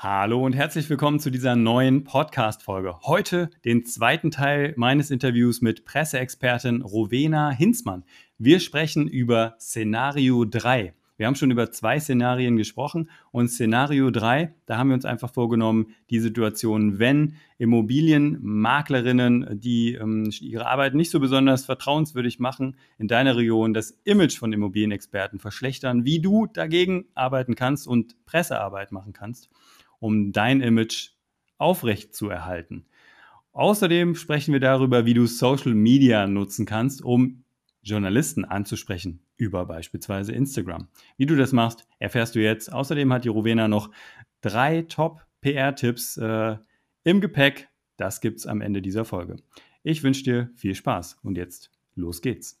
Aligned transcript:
Hallo 0.00 0.46
und 0.46 0.52
herzlich 0.52 0.88
willkommen 0.88 1.18
zu 1.18 1.28
dieser 1.28 1.56
neuen 1.56 2.04
Podcast-Folge. 2.04 3.00
Heute 3.02 3.50
den 3.64 3.84
zweiten 3.84 4.30
Teil 4.30 4.72
meines 4.76 5.10
Interviews 5.10 5.60
mit 5.60 5.84
Presseexpertin 5.84 6.82
Rowena 6.82 7.50
Hinzmann. 7.50 8.04
Wir 8.38 8.60
sprechen 8.60 9.08
über 9.08 9.56
Szenario 9.58 10.44
3. 10.44 10.94
Wir 11.16 11.26
haben 11.26 11.34
schon 11.34 11.50
über 11.50 11.72
zwei 11.72 11.98
Szenarien 11.98 12.56
gesprochen 12.56 13.10
und 13.32 13.48
Szenario 13.48 14.12
3, 14.12 14.54
da 14.66 14.78
haben 14.78 14.90
wir 14.90 14.94
uns 14.94 15.04
einfach 15.04 15.34
vorgenommen, 15.34 15.96
die 16.10 16.20
Situation, 16.20 17.00
wenn 17.00 17.34
Immobilienmaklerinnen, 17.58 19.58
die 19.58 19.94
ähm, 19.94 20.30
ihre 20.40 20.68
Arbeit 20.68 20.94
nicht 20.94 21.10
so 21.10 21.18
besonders 21.18 21.64
vertrauenswürdig 21.64 22.38
machen, 22.38 22.76
in 22.98 23.08
deiner 23.08 23.36
Region 23.36 23.74
das 23.74 23.98
Image 24.04 24.38
von 24.38 24.52
Immobilienexperten 24.52 25.40
verschlechtern, 25.40 26.04
wie 26.04 26.20
du 26.20 26.46
dagegen 26.46 27.06
arbeiten 27.16 27.56
kannst 27.56 27.88
und 27.88 28.14
Pressearbeit 28.24 28.92
machen 28.92 29.12
kannst 29.12 29.50
um 29.98 30.32
dein 30.32 30.60
Image 30.60 31.10
aufrecht 31.58 32.14
zu 32.14 32.28
erhalten. 32.28 32.86
Außerdem 33.52 34.14
sprechen 34.14 34.52
wir 34.52 34.60
darüber, 34.60 35.04
wie 35.04 35.14
du 35.14 35.26
Social 35.26 35.74
Media 35.74 36.26
nutzen 36.26 36.66
kannst, 36.66 37.02
um 37.02 37.42
Journalisten 37.82 38.44
anzusprechen 38.44 39.20
über 39.36 39.64
beispielsweise 39.66 40.32
Instagram. 40.32 40.88
Wie 41.16 41.26
du 41.26 41.36
das 41.36 41.52
machst, 41.52 41.86
erfährst 41.98 42.34
du 42.34 42.40
jetzt. 42.40 42.72
Außerdem 42.72 43.12
hat 43.12 43.24
die 43.24 43.28
Rowena 43.28 43.68
noch 43.68 43.90
drei 44.40 44.82
Top-PR-Tipps 44.82 46.18
äh, 46.18 46.56
im 47.04 47.20
Gepäck. 47.20 47.68
Das 47.96 48.20
gibt's 48.20 48.46
am 48.46 48.60
Ende 48.60 48.82
dieser 48.82 49.04
Folge. 49.04 49.36
Ich 49.82 50.02
wünsche 50.02 50.22
dir 50.22 50.50
viel 50.54 50.74
Spaß 50.74 51.18
und 51.22 51.36
jetzt 51.36 51.70
los 51.94 52.20
geht's. 52.20 52.60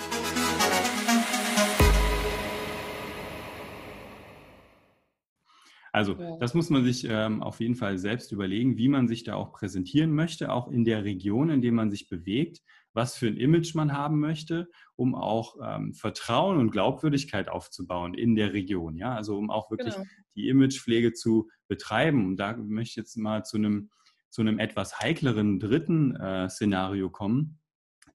Also 5.91 6.13
ja. 6.13 6.37
das 6.37 6.53
muss 6.53 6.69
man 6.69 6.83
sich 6.83 7.05
ähm, 7.07 7.43
auf 7.43 7.59
jeden 7.59 7.75
Fall 7.75 7.97
selbst 7.97 8.31
überlegen, 8.31 8.77
wie 8.77 8.87
man 8.87 9.07
sich 9.07 9.23
da 9.23 9.35
auch 9.35 9.51
präsentieren 9.51 10.13
möchte, 10.13 10.51
auch 10.51 10.69
in 10.69 10.85
der 10.85 11.03
Region, 11.03 11.49
in 11.49 11.61
der 11.61 11.73
man 11.73 11.91
sich 11.91 12.07
bewegt, 12.07 12.61
was 12.93 13.15
für 13.15 13.27
ein 13.27 13.37
Image 13.37 13.75
man 13.75 13.93
haben 13.93 14.19
möchte, 14.19 14.69
um 14.95 15.15
auch 15.15 15.55
ähm, 15.63 15.93
Vertrauen 15.93 16.57
und 16.57 16.71
Glaubwürdigkeit 16.71 17.49
aufzubauen 17.49 18.13
in 18.13 18.35
der 18.35 18.53
Region. 18.53 18.95
Ja, 18.95 19.15
also 19.15 19.37
um 19.37 19.49
auch 19.49 19.69
wirklich 19.69 19.95
genau. 19.95 20.07
die 20.35 20.47
Imagepflege 20.47 21.13
zu 21.13 21.49
betreiben. 21.67 22.25
Und 22.25 22.37
da 22.37 22.55
möchte 22.55 22.91
ich 22.91 22.95
jetzt 22.95 23.17
mal 23.17 23.43
zu 23.43 23.57
einem 23.57 23.89
zu 24.31 24.41
einem 24.41 24.59
etwas 24.59 24.99
heikleren 24.99 25.59
dritten 25.59 26.15
äh, 26.15 26.49
Szenario 26.49 27.09
kommen. 27.09 27.59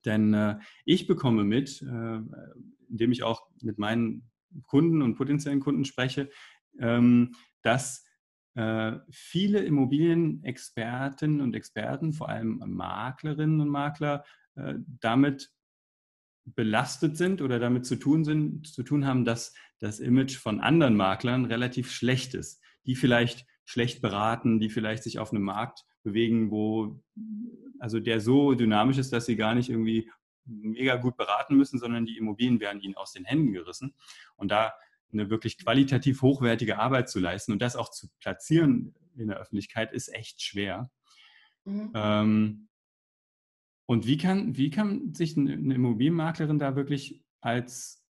Denn 0.03 0.33
äh, 0.33 0.57
ich 0.83 1.07
bekomme 1.07 1.43
mit, 1.43 1.81
äh, 1.83 2.19
indem 2.89 3.11
ich 3.11 3.23
auch 3.23 3.43
mit 3.61 3.77
meinen 3.77 4.29
Kunden 4.65 5.01
und 5.01 5.15
potenziellen 5.15 5.59
Kunden 5.59 5.85
spreche, 5.85 6.29
ähm, 6.79 7.35
dass 7.67 8.05
äh, 8.55 8.93
viele 9.11 9.59
Immobilienexperten 9.59 11.41
und 11.41 11.53
Experten, 11.53 12.13
vor 12.13 12.29
allem 12.29 12.63
Maklerinnen 12.65 13.61
und 13.61 13.69
Makler, 13.69 14.23
äh, 14.55 14.75
damit 15.01 15.51
belastet 16.45 17.17
sind 17.17 17.41
oder 17.41 17.59
damit 17.59 17.85
zu 17.85 17.97
tun, 17.97 18.23
sind, 18.23 18.65
zu 18.67 18.83
tun 18.83 19.05
haben, 19.05 19.25
dass 19.25 19.53
das 19.79 19.99
Image 19.99 20.37
von 20.37 20.61
anderen 20.61 20.95
Maklern 20.95 21.43
relativ 21.43 21.91
schlecht 21.91 22.33
ist, 22.33 22.63
die 22.85 22.95
vielleicht 22.95 23.45
schlecht 23.65 24.01
beraten, 24.01 24.61
die 24.61 24.69
vielleicht 24.69 25.03
sich 25.03 25.19
auf 25.19 25.31
einem 25.31 25.43
Markt 25.43 25.83
bewegen, 26.03 26.49
wo 26.49 27.03
also 27.79 27.99
der 27.99 28.21
so 28.21 28.53
dynamisch 28.53 28.97
ist, 28.97 29.11
dass 29.11 29.25
sie 29.25 29.35
gar 29.35 29.53
nicht 29.55 29.69
irgendwie 29.69 30.09
mega 30.45 30.95
gut 30.95 31.17
beraten 31.17 31.57
müssen, 31.57 31.79
sondern 31.79 32.05
die 32.05 32.17
Immobilien 32.17 32.61
werden 32.61 32.81
ihnen 32.81 32.95
aus 32.95 33.11
den 33.11 33.25
Händen 33.25 33.51
gerissen. 33.51 33.93
Und 34.37 34.51
da 34.51 34.73
eine 35.11 35.29
wirklich 35.29 35.57
qualitativ 35.57 36.21
hochwertige 36.21 36.79
Arbeit 36.79 37.09
zu 37.09 37.19
leisten 37.19 37.51
und 37.51 37.61
das 37.61 37.75
auch 37.75 37.91
zu 37.91 38.07
platzieren 38.19 38.95
in 39.15 39.27
der 39.27 39.37
Öffentlichkeit, 39.37 39.93
ist 39.93 40.13
echt 40.13 40.41
schwer. 40.41 40.91
Mhm. 41.65 41.91
Ähm, 41.95 42.67
und 43.85 44.05
wie 44.05 44.17
kann, 44.17 44.57
wie 44.57 44.69
kann 44.69 45.13
sich 45.13 45.37
eine 45.37 45.53
Immobilienmaklerin 45.53 46.59
da 46.59 46.75
wirklich 46.75 47.23
als 47.41 48.05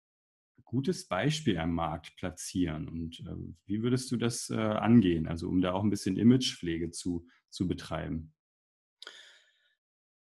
gutes 0.64 1.08
Beispiel 1.08 1.58
am 1.60 1.74
Markt 1.74 2.16
platzieren? 2.18 2.88
Und 2.88 3.20
äh, 3.22 3.36
wie 3.66 3.84
würdest 3.84 4.12
du 4.12 4.18
das 4.18 4.50
äh, 4.50 4.56
angehen, 4.56 5.28
also 5.28 5.48
um 5.48 5.62
da 5.62 5.74
auch 5.74 5.84
ein 5.84 5.90
bisschen 5.90 6.18
Imagepflege 6.18 6.92
zu, 6.92 7.28
zu 7.50 7.68
betreiben? 7.68 8.34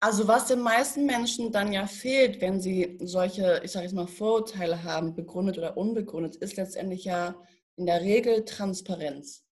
Also 0.06 0.28
was 0.28 0.46
den 0.46 0.60
meisten 0.62 1.08
Menschen 1.08 1.52
dann 1.52 1.74
ja 1.74 1.88
fehlt, 1.88 2.40
wenn 2.40 2.62
sie 2.62 3.00
solche, 3.02 3.60
ich 3.64 3.72
sage 3.72 3.86
jetzt 3.86 3.96
mal, 3.96 4.06
Vorurteile 4.06 4.84
haben, 4.84 5.16
begründet 5.16 5.58
oder 5.58 5.78
unbegründet, 5.78 6.36
ist 6.36 6.58
letztendlich 6.58 7.06
ja 7.06 7.34
in 7.76 7.88
der 7.88 8.02
Regel 8.02 8.46
Transparenz. 8.46 9.44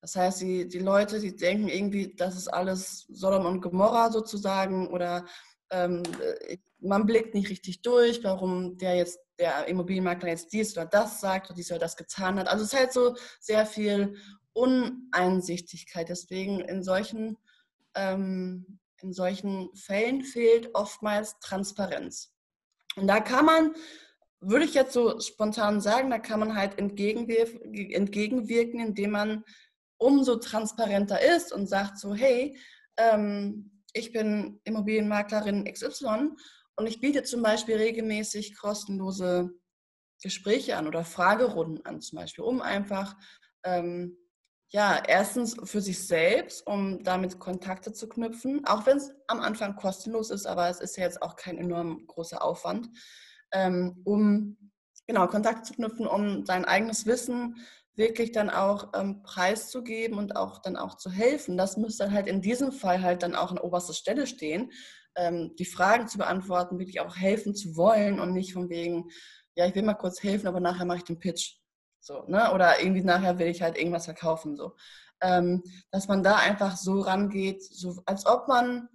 Das 0.00 0.16
heißt, 0.16 0.40
die, 0.40 0.66
die 0.66 0.78
Leute, 0.78 1.20
die 1.20 1.36
denken 1.36 1.68
irgendwie, 1.68 2.14
das 2.16 2.38
ist 2.38 2.48
alles 2.48 3.04
Sodom 3.10 3.44
und 3.44 3.60
Gomorra 3.60 4.10
sozusagen 4.10 4.88
oder 4.88 5.26
ähm, 5.68 6.02
man 6.78 7.04
blickt 7.04 7.34
nicht 7.34 7.50
richtig 7.50 7.82
durch, 7.82 8.24
warum 8.24 8.78
der 8.78 8.96
jetzt, 8.96 9.18
der 9.38 9.68
Immobilienmakler 9.68 10.30
jetzt 10.30 10.54
dies 10.54 10.74
oder 10.74 10.86
das 10.86 11.20
sagt 11.20 11.50
oder 11.50 11.56
dies 11.56 11.70
oder 11.70 11.80
das 11.80 11.98
getan 11.98 12.38
hat. 12.38 12.48
Also 12.48 12.64
es 12.64 12.72
ist 12.72 12.78
halt 12.78 12.94
so 12.94 13.14
sehr 13.40 13.66
viel 13.66 14.16
Uneinsichtigkeit. 14.54 16.08
Deswegen 16.08 16.60
in 16.60 16.82
solchen 16.82 17.36
ähm, 17.94 18.78
in 19.02 19.12
solchen 19.12 19.74
Fällen 19.74 20.22
fehlt 20.22 20.70
oftmals 20.74 21.38
Transparenz. 21.40 22.32
Und 22.96 23.06
da 23.06 23.20
kann 23.20 23.44
man, 23.44 23.74
würde 24.40 24.64
ich 24.64 24.74
jetzt 24.74 24.92
so 24.92 25.20
spontan 25.20 25.80
sagen, 25.80 26.10
da 26.10 26.18
kann 26.18 26.40
man 26.40 26.56
halt 26.56 26.78
entgegenwirken, 26.78 28.80
indem 28.80 29.10
man 29.10 29.44
umso 29.98 30.36
transparenter 30.36 31.20
ist 31.36 31.52
und 31.52 31.68
sagt 31.68 31.98
so, 31.98 32.14
hey, 32.14 32.58
ähm, 32.96 33.82
ich 33.92 34.12
bin 34.12 34.60
Immobilienmaklerin 34.64 35.64
XY 35.64 36.30
und 36.76 36.86
ich 36.86 37.00
biete 37.00 37.22
zum 37.22 37.42
Beispiel 37.42 37.76
regelmäßig 37.76 38.56
kostenlose 38.56 39.50
Gespräche 40.22 40.76
an 40.76 40.86
oder 40.86 41.04
Fragerunden 41.04 41.84
an, 41.84 42.00
zum 42.00 42.16
Beispiel, 42.16 42.44
um 42.44 42.62
einfach 42.62 43.16
ähm, 43.64 44.16
ja, 44.72 45.02
erstens 45.06 45.54
für 45.64 45.82
sich 45.82 46.06
selbst, 46.06 46.66
um 46.66 47.04
damit 47.04 47.38
Kontakte 47.38 47.92
zu 47.92 48.08
knüpfen, 48.08 48.66
auch 48.66 48.86
wenn 48.86 48.96
es 48.96 49.12
am 49.26 49.40
Anfang 49.40 49.76
kostenlos 49.76 50.30
ist, 50.30 50.46
aber 50.46 50.68
es 50.70 50.80
ist 50.80 50.96
ja 50.96 51.04
jetzt 51.04 51.20
auch 51.20 51.36
kein 51.36 51.58
enorm 51.58 52.06
großer 52.06 52.42
Aufwand, 52.42 52.88
ähm, 53.52 54.00
um 54.04 54.56
genau 55.06 55.26
Kontakte 55.26 55.62
zu 55.62 55.74
knüpfen, 55.74 56.06
um 56.06 56.46
sein 56.46 56.64
eigenes 56.64 57.04
Wissen 57.04 57.56
wirklich 57.96 58.32
dann 58.32 58.48
auch 58.48 58.92
ähm, 58.94 59.22
preiszugeben 59.22 60.16
und 60.16 60.36
auch 60.36 60.62
dann 60.62 60.76
auch 60.76 60.96
zu 60.96 61.10
helfen. 61.10 61.58
Das 61.58 61.76
müsste 61.76 62.04
dann 62.04 62.14
halt 62.14 62.26
in 62.26 62.40
diesem 62.40 62.72
Fall 62.72 63.02
halt 63.02 63.22
dann 63.22 63.34
auch 63.34 63.50
an 63.50 63.58
oberster 63.58 63.92
Stelle 63.92 64.26
stehen, 64.26 64.72
ähm, 65.16 65.54
die 65.58 65.66
Fragen 65.66 66.08
zu 66.08 66.16
beantworten, 66.16 66.78
wirklich 66.78 67.00
auch 67.00 67.14
helfen 67.16 67.54
zu 67.54 67.76
wollen 67.76 68.18
und 68.18 68.32
nicht 68.32 68.54
von 68.54 68.70
wegen, 68.70 69.10
ja, 69.54 69.66
ich 69.66 69.74
will 69.74 69.82
mal 69.82 69.92
kurz 69.92 70.22
helfen, 70.22 70.46
aber 70.46 70.60
nachher 70.60 70.86
mache 70.86 70.98
ich 70.98 71.04
den 71.04 71.18
Pitch. 71.18 71.61
So, 72.02 72.24
ne? 72.26 72.52
Oder 72.52 72.80
irgendwie 72.80 73.04
nachher 73.04 73.38
will 73.38 73.46
ich 73.46 73.62
halt 73.62 73.78
irgendwas 73.78 74.06
verkaufen. 74.06 74.56
So. 74.56 74.74
Ähm, 75.20 75.62
dass 75.90 76.08
man 76.08 76.24
da 76.24 76.36
einfach 76.36 76.76
so 76.76 77.00
rangeht, 77.00 77.62
so 77.62 78.02
als 78.06 78.26
ob 78.26 78.48
man, 78.48 78.88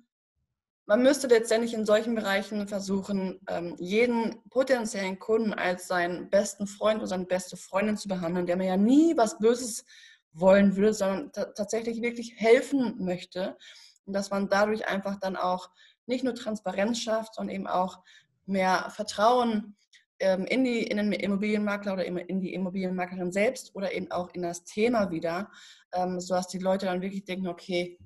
man 0.86 1.02
müsste 1.02 1.28
letztendlich 1.28 1.74
in 1.74 1.86
solchen 1.86 2.16
Bereichen 2.16 2.68
versuchen, 2.68 3.40
ähm, 3.48 3.76
jeden 3.80 4.44
potenziellen 4.50 5.20
Kunden 5.20 5.54
als 5.54 5.88
seinen 5.88 6.30
besten 6.30 6.68
Freund 6.68 7.00
oder 7.00 7.08
seine 7.08 7.26
beste 7.26 7.56
Freundin 7.56 7.96
zu 7.96 8.10
behandeln, 8.10 8.46
der 8.46 8.58
mir 8.58 8.68
ja 8.68 8.78
nie 8.78 9.16
was 9.16 9.40
Böses 9.40 9.86
wollen 10.34 10.76
würde, 10.76 10.94
sondern 10.94 11.32
tatsächlich 11.32 12.02
wirklich 12.02 12.34
helfen 12.36 12.96
möchte. 13.00 13.58
Und 14.06 14.14
dass 14.14 14.32
man 14.32 14.50
dadurch 14.50 14.86
einfach 14.88 15.18
dann 15.18 15.38
auch 15.38 15.70
nicht 16.08 16.26
nur 16.26 16.36
Transparenz 16.36 17.00
schafft, 17.00 17.36
sondern 17.36 17.56
eben 17.56 17.68
auch 17.68 18.00
mehr 18.46 18.90
Vertrauen 18.90 19.78
in, 20.20 20.64
die, 20.64 20.84
in 20.84 20.98
den 20.98 21.12
Immobilienmakler 21.12 21.94
oder 21.94 22.06
in 22.06 22.42
die 22.42 22.54
Immobilienmaklerin 22.54 23.32
selbst 23.32 23.76
oder 23.76 23.94
eben 23.94 24.10
auch 24.12 24.34
in 24.34 24.42
das 24.42 24.64
Thema 24.64 25.12
wieder, 25.12 25.52
ähm, 25.94 26.20
sodass 26.20 26.48
die 26.48 26.60
Leute 26.60 26.88
dann 26.88 27.02
wirklich 27.02 27.26
denken, 27.26 27.48
okay, 27.48 27.98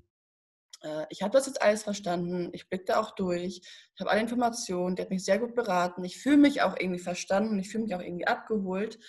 äh, 0.84 1.06
ich 1.10 1.22
habe 1.22 1.32
das 1.32 1.48
jetzt 1.48 1.62
alles 1.62 1.84
verstanden, 1.84 2.50
ich 2.54 2.70
blicke 2.70 2.86
da 2.86 3.00
auch 3.00 3.12
durch, 3.16 3.62
ich 3.62 4.00
habe 4.00 4.12
alle 4.12 4.22
Informationen, 4.22 4.96
der 4.96 5.06
hat 5.06 5.12
mich 5.12 5.24
sehr 5.24 5.40
gut 5.40 5.56
beraten, 5.56 6.04
ich 6.04 6.20
fühle 6.20 6.38
mich 6.38 6.62
auch 6.62 6.76
irgendwie 6.78 7.00
verstanden, 7.00 7.60
ich 7.60 7.70
fühle 7.70 7.86
mich 7.86 7.96
auch 7.96 8.02
irgendwie 8.02 8.28
abgeholt 8.28 9.00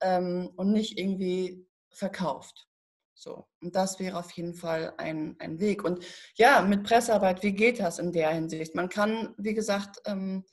ähm, 0.00 0.50
und 0.56 0.72
nicht 0.72 0.98
irgendwie 0.98 1.66
verkauft. 1.90 2.66
So, 3.18 3.46
und 3.62 3.74
das 3.74 3.98
wäre 3.98 4.18
auf 4.18 4.30
jeden 4.32 4.54
Fall 4.54 4.92
ein, 4.98 5.36
ein 5.38 5.58
Weg. 5.58 5.84
Und 5.84 6.04
ja, 6.34 6.60
mit 6.60 6.84
Pressearbeit, 6.84 7.42
wie 7.42 7.52
geht 7.52 7.80
das 7.80 7.98
in 7.98 8.12
der 8.12 8.30
Hinsicht? 8.30 8.74
Man 8.74 8.90
kann, 8.90 9.34
wie 9.38 9.54
gesagt, 9.54 10.02
ähm, 10.04 10.44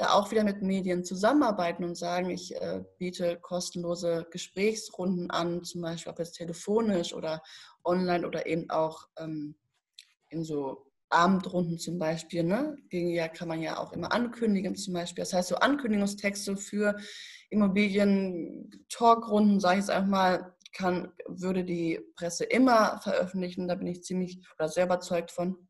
da 0.00 0.14
auch 0.14 0.30
wieder 0.30 0.44
mit 0.44 0.62
Medien 0.62 1.04
zusammenarbeiten 1.04 1.84
und 1.84 1.94
sagen, 1.94 2.30
ich 2.30 2.56
äh, 2.56 2.82
biete 2.96 3.36
kostenlose 3.36 4.26
Gesprächsrunden 4.30 5.30
an, 5.30 5.62
zum 5.62 5.82
Beispiel 5.82 6.10
ob 6.10 6.18
jetzt 6.18 6.36
telefonisch 6.36 7.12
oder 7.12 7.42
online 7.84 8.26
oder 8.26 8.46
eben 8.46 8.70
auch 8.70 9.08
ähm, 9.18 9.56
in 10.30 10.42
so 10.42 10.86
Abendrunden 11.10 11.78
zum 11.78 11.98
Beispiel. 11.98 12.44
Ne? 12.44 12.78
Gegen 12.88 13.10
ja 13.10 13.28
kann 13.28 13.48
man 13.48 13.60
ja 13.60 13.76
auch 13.76 13.92
immer 13.92 14.10
ankündigen 14.10 14.74
zum 14.74 14.94
Beispiel. 14.94 15.20
Das 15.22 15.34
heißt, 15.34 15.50
so 15.50 15.56
Ankündigungstexte 15.56 16.56
für 16.56 16.96
Immobilien-Talkrunden, 17.50 19.60
sage 19.60 19.80
ich 19.80 19.82
jetzt 19.82 19.90
einfach 19.90 20.08
mal, 20.08 20.56
kann, 20.72 21.12
würde 21.26 21.64
die 21.64 22.00
Presse 22.16 22.44
immer 22.44 23.02
veröffentlichen, 23.02 23.68
da 23.68 23.74
bin 23.74 23.88
ich 23.88 24.02
ziemlich 24.02 24.40
oder 24.56 24.70
sehr 24.70 24.86
überzeugt 24.86 25.30
von. 25.30 25.68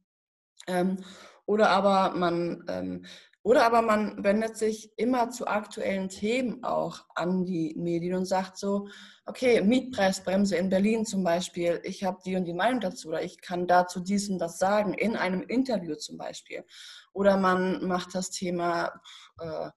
Ähm, 0.68 1.02
oder 1.46 1.70
aber 1.70 2.16
man 2.16 2.64
ähm, 2.68 3.04
oder 3.42 3.64
aber 3.64 3.80
man 3.80 4.22
wendet 4.22 4.58
sich 4.58 4.92
immer 4.96 5.30
zu 5.30 5.46
aktuellen 5.46 6.10
Themen 6.10 6.62
auch 6.62 7.06
an 7.14 7.46
die 7.46 7.74
Medien 7.76 8.16
und 8.16 8.26
sagt 8.26 8.58
so, 8.58 8.88
okay, 9.24 9.62
Mietpreisbremse 9.62 10.56
in 10.56 10.68
Berlin 10.68 11.06
zum 11.06 11.24
Beispiel, 11.24 11.80
ich 11.84 12.04
habe 12.04 12.18
die 12.24 12.36
und 12.36 12.44
die 12.44 12.52
Meinung 12.52 12.80
dazu 12.80 13.08
oder 13.08 13.22
ich 13.22 13.40
kann 13.40 13.66
dazu 13.66 14.00
dies 14.00 14.28
und 14.28 14.38
das 14.38 14.58
sagen, 14.58 14.92
in 14.92 15.16
einem 15.16 15.40
Interview 15.42 15.94
zum 15.94 16.18
Beispiel. 16.18 16.66
Oder 17.14 17.38
man 17.38 17.86
macht 17.86 18.14
das 18.14 18.30
Thema 18.30 18.92
äh, 19.38 19.70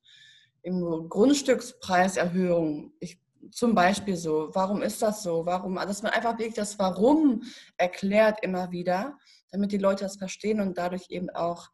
Grundstückspreiserhöhung. 0.69 2.91
Ich 2.99 3.23
zum 3.51 3.75
Beispiel 3.75 4.15
so, 4.15 4.49
warum 4.53 4.81
ist 4.81 5.01
das 5.01 5.23
so? 5.23 5.45
Warum, 5.45 5.75
dass 5.75 6.01
man 6.01 6.13
einfach 6.13 6.37
wirklich 6.37 6.55
das 6.55 6.79
Warum 6.79 7.43
erklärt 7.77 8.39
immer 8.41 8.71
wieder, 8.71 9.17
damit 9.51 9.71
die 9.71 9.77
Leute 9.77 10.05
das 10.05 10.17
verstehen 10.17 10.61
und 10.61 10.77
dadurch 10.77 11.07
eben 11.09 11.29
auch 11.29 11.69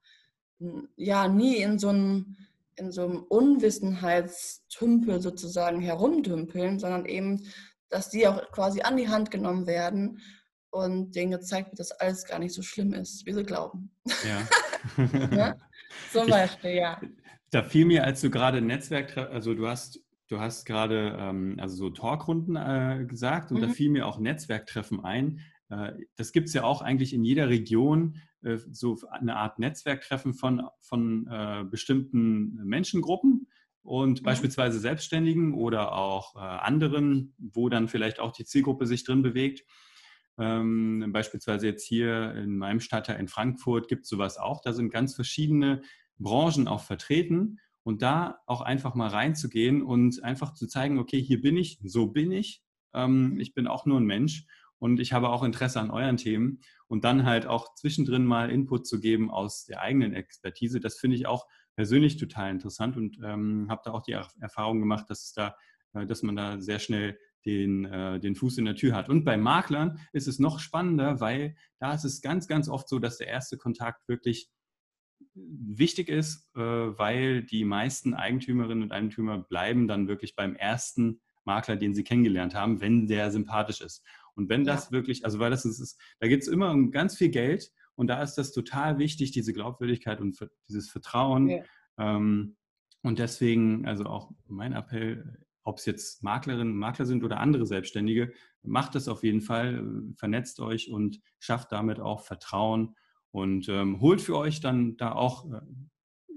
ja 0.95 1.27
nie 1.27 1.57
in 1.57 1.79
so 1.79 1.89
einem 1.89 2.35
in 2.75 2.91
so 2.91 3.03
einem 3.03 3.23
Unwissenheitstümpel 3.23 5.21
sozusagen 5.21 5.81
herumdümpeln, 5.81 6.79
sondern 6.79 7.05
eben, 7.05 7.45
dass 7.89 8.09
die 8.09 8.25
auch 8.25 8.51
quasi 8.51 8.81
an 8.81 8.95
die 8.95 9.09
Hand 9.09 9.31
genommen 9.31 9.67
werden 9.67 10.21
und 10.69 11.13
denen 11.13 11.31
gezeigt 11.31 11.71
wird, 11.71 11.79
dass 11.79 11.91
alles 11.91 12.23
gar 12.23 12.39
nicht 12.39 12.53
so 12.53 12.61
schlimm 12.61 12.93
ist, 12.93 13.25
wie 13.25 13.33
sie 13.33 13.43
glauben. 13.43 13.91
Ja. 14.25 14.47
ja? 15.35 15.55
Zum 16.13 16.27
Beispiel, 16.27 16.75
ja. 16.75 17.01
Da 17.49 17.63
fiel 17.63 17.85
mir, 17.85 18.05
als 18.05 18.21
du 18.21 18.29
gerade 18.29 18.61
Netzwerk, 18.61 19.17
also 19.17 19.53
du 19.53 19.67
hast 19.67 19.99
Du 20.29 20.39
hast 20.39 20.65
gerade 20.65 21.17
ähm, 21.19 21.55
also 21.59 21.75
so 21.75 21.89
Talkrunden 21.89 22.55
äh, 22.55 23.03
gesagt 23.05 23.51
und 23.51 23.57
mhm. 23.57 23.61
da 23.63 23.69
fiel 23.69 23.89
mir 23.89 24.05
auch 24.05 24.19
Netzwerktreffen 24.19 25.03
ein. 25.03 25.39
Äh, 25.69 25.93
das 26.17 26.31
gibt 26.31 26.49
es 26.49 26.53
ja 26.53 26.63
auch 26.63 26.83
eigentlich 26.83 27.15
in 27.15 27.23
jeder 27.23 27.49
Region, 27.49 28.21
so 28.41 28.97
eine 29.09 29.35
Art 29.35 29.59
Netzwerktreffen 29.59 30.33
von, 30.33 30.67
von 30.79 31.27
äh, 31.27 31.65
bestimmten 31.69 32.55
Menschengruppen 32.65 33.47
und 33.81 34.21
mhm. 34.21 34.23
beispielsweise 34.23 34.79
Selbstständigen 34.79 35.53
oder 35.53 35.93
auch 35.93 36.35
äh, 36.35 36.39
anderen, 36.39 37.33
wo 37.37 37.69
dann 37.69 37.87
vielleicht 37.87 38.19
auch 38.19 38.31
die 38.31 38.45
Zielgruppe 38.45 38.85
sich 38.85 39.03
drin 39.03 39.21
bewegt. 39.21 39.63
Ähm, 40.37 41.09
beispielsweise 41.11 41.67
jetzt 41.67 41.85
hier 41.85 42.33
in 42.35 42.57
meinem 42.57 42.79
Stadtteil 42.79 43.19
in 43.19 43.27
Frankfurt 43.27 43.87
gibt 43.89 44.03
es 44.03 44.09
sowas 44.09 44.37
auch. 44.37 44.61
Da 44.61 44.73
sind 44.73 44.89
ganz 44.89 45.15
verschiedene 45.15 45.81
Branchen 46.17 46.67
auch 46.67 46.83
vertreten. 46.83 47.59
Und 47.83 48.01
da 48.01 48.39
auch 48.45 48.61
einfach 48.61 48.93
mal 48.93 49.07
reinzugehen 49.07 49.81
und 49.81 50.23
einfach 50.23 50.53
zu 50.53 50.67
zeigen, 50.67 50.99
okay, 50.99 51.19
hier 51.19 51.41
bin 51.41 51.57
ich, 51.57 51.79
so 51.83 52.07
bin 52.07 52.31
ich. 52.31 52.61
Ähm, 52.93 53.39
ich 53.39 53.53
bin 53.53 53.67
auch 53.67 53.85
nur 53.85 53.99
ein 53.99 54.05
Mensch 54.05 54.45
und 54.79 54.99
ich 54.99 55.13
habe 55.13 55.29
auch 55.29 55.43
Interesse 55.43 55.79
an 55.79 55.91
euren 55.91 56.17
Themen. 56.17 56.61
Und 56.87 57.03
dann 57.03 57.25
halt 57.25 57.45
auch 57.45 57.75
zwischendrin 57.75 58.25
mal 58.25 58.49
Input 58.49 58.87
zu 58.87 58.99
geben 58.99 59.29
aus 59.29 59.65
der 59.65 59.81
eigenen 59.81 60.13
Expertise, 60.13 60.79
das 60.79 60.97
finde 60.97 61.17
ich 61.17 61.27
auch 61.27 61.45
persönlich 61.75 62.17
total 62.17 62.51
interessant 62.51 62.97
und 62.97 63.19
ähm, 63.23 63.67
habe 63.69 63.81
da 63.85 63.91
auch 63.91 64.01
die 64.01 64.11
Erfahrung 64.11 64.79
gemacht, 64.79 65.09
dass 65.09 65.25
es 65.25 65.33
da, 65.33 65.55
äh, 65.93 66.05
dass 66.05 66.23
man 66.23 66.35
da 66.35 66.59
sehr 66.59 66.79
schnell 66.79 67.17
den, 67.45 67.85
äh, 67.85 68.19
den 68.19 68.35
Fuß 68.35 68.57
in 68.57 68.65
der 68.65 68.75
Tür 68.75 68.95
hat. 68.95 69.07
Und 69.07 69.23
bei 69.23 69.37
Maklern 69.37 69.99
ist 70.11 70.27
es 70.27 70.39
noch 70.39 70.59
spannender, 70.59 71.19
weil 71.19 71.55
da 71.79 71.93
ist 71.93 72.03
es 72.03 72.21
ganz, 72.21 72.47
ganz 72.47 72.67
oft 72.67 72.89
so, 72.89 72.99
dass 72.99 73.17
der 73.17 73.27
erste 73.27 73.57
Kontakt 73.57 74.07
wirklich 74.07 74.49
wichtig 75.35 76.09
ist, 76.09 76.49
äh, 76.55 76.59
weil 76.59 77.43
die 77.43 77.63
meisten 77.65 78.13
Eigentümerinnen 78.13 78.83
und 78.83 78.91
Eigentümer 78.91 79.37
bleiben 79.37 79.87
dann 79.87 80.07
wirklich 80.07 80.35
beim 80.35 80.55
ersten 80.55 81.21
Makler, 81.45 81.77
den 81.77 81.93
sie 81.93 82.03
kennengelernt 82.03 82.55
haben, 82.55 82.81
wenn 82.81 83.07
der 83.07 83.31
sympathisch 83.31 83.81
ist. 83.81 84.03
Und 84.39 84.47
wenn 84.47 84.63
das 84.63 84.85
ja. 84.85 84.91
wirklich, 84.93 85.25
also 85.25 85.39
weil 85.39 85.51
das 85.51 85.65
ist, 85.65 85.99
da 86.19 86.27
geht 86.29 86.41
es 86.41 86.47
immer 86.47 86.71
um 86.71 86.91
ganz 86.91 87.17
viel 87.17 87.29
Geld 87.29 87.71
und 87.95 88.07
da 88.07 88.23
ist 88.23 88.35
das 88.35 88.53
total 88.53 88.97
wichtig, 88.97 89.31
diese 89.31 89.51
Glaubwürdigkeit 89.51 90.21
und 90.21 90.39
dieses 90.69 90.89
Vertrauen. 90.89 91.49
Ja. 91.49 91.63
Ähm, 91.97 92.55
und 93.03 93.19
deswegen, 93.19 93.85
also 93.85 94.05
auch 94.05 94.31
mein 94.47 94.71
Appell, 94.71 95.45
ob 95.63 95.77
es 95.77 95.85
jetzt 95.85 96.23
Maklerinnen, 96.23 96.73
Makler 96.73 97.05
sind 97.05 97.25
oder 97.25 97.41
andere 97.41 97.65
Selbstständige, 97.65 98.31
macht 98.63 98.95
das 98.95 99.09
auf 99.09 99.23
jeden 99.23 99.41
Fall, 99.41 99.85
vernetzt 100.15 100.61
euch 100.61 100.89
und 100.89 101.19
schafft 101.39 101.73
damit 101.73 101.99
auch 101.99 102.23
Vertrauen 102.23 102.95
und 103.31 103.67
ähm, 103.67 103.99
holt 103.99 104.21
für 104.21 104.37
euch 104.37 104.61
dann 104.61 104.95
da 104.95 105.11
auch 105.11 105.51
äh, 105.51 105.59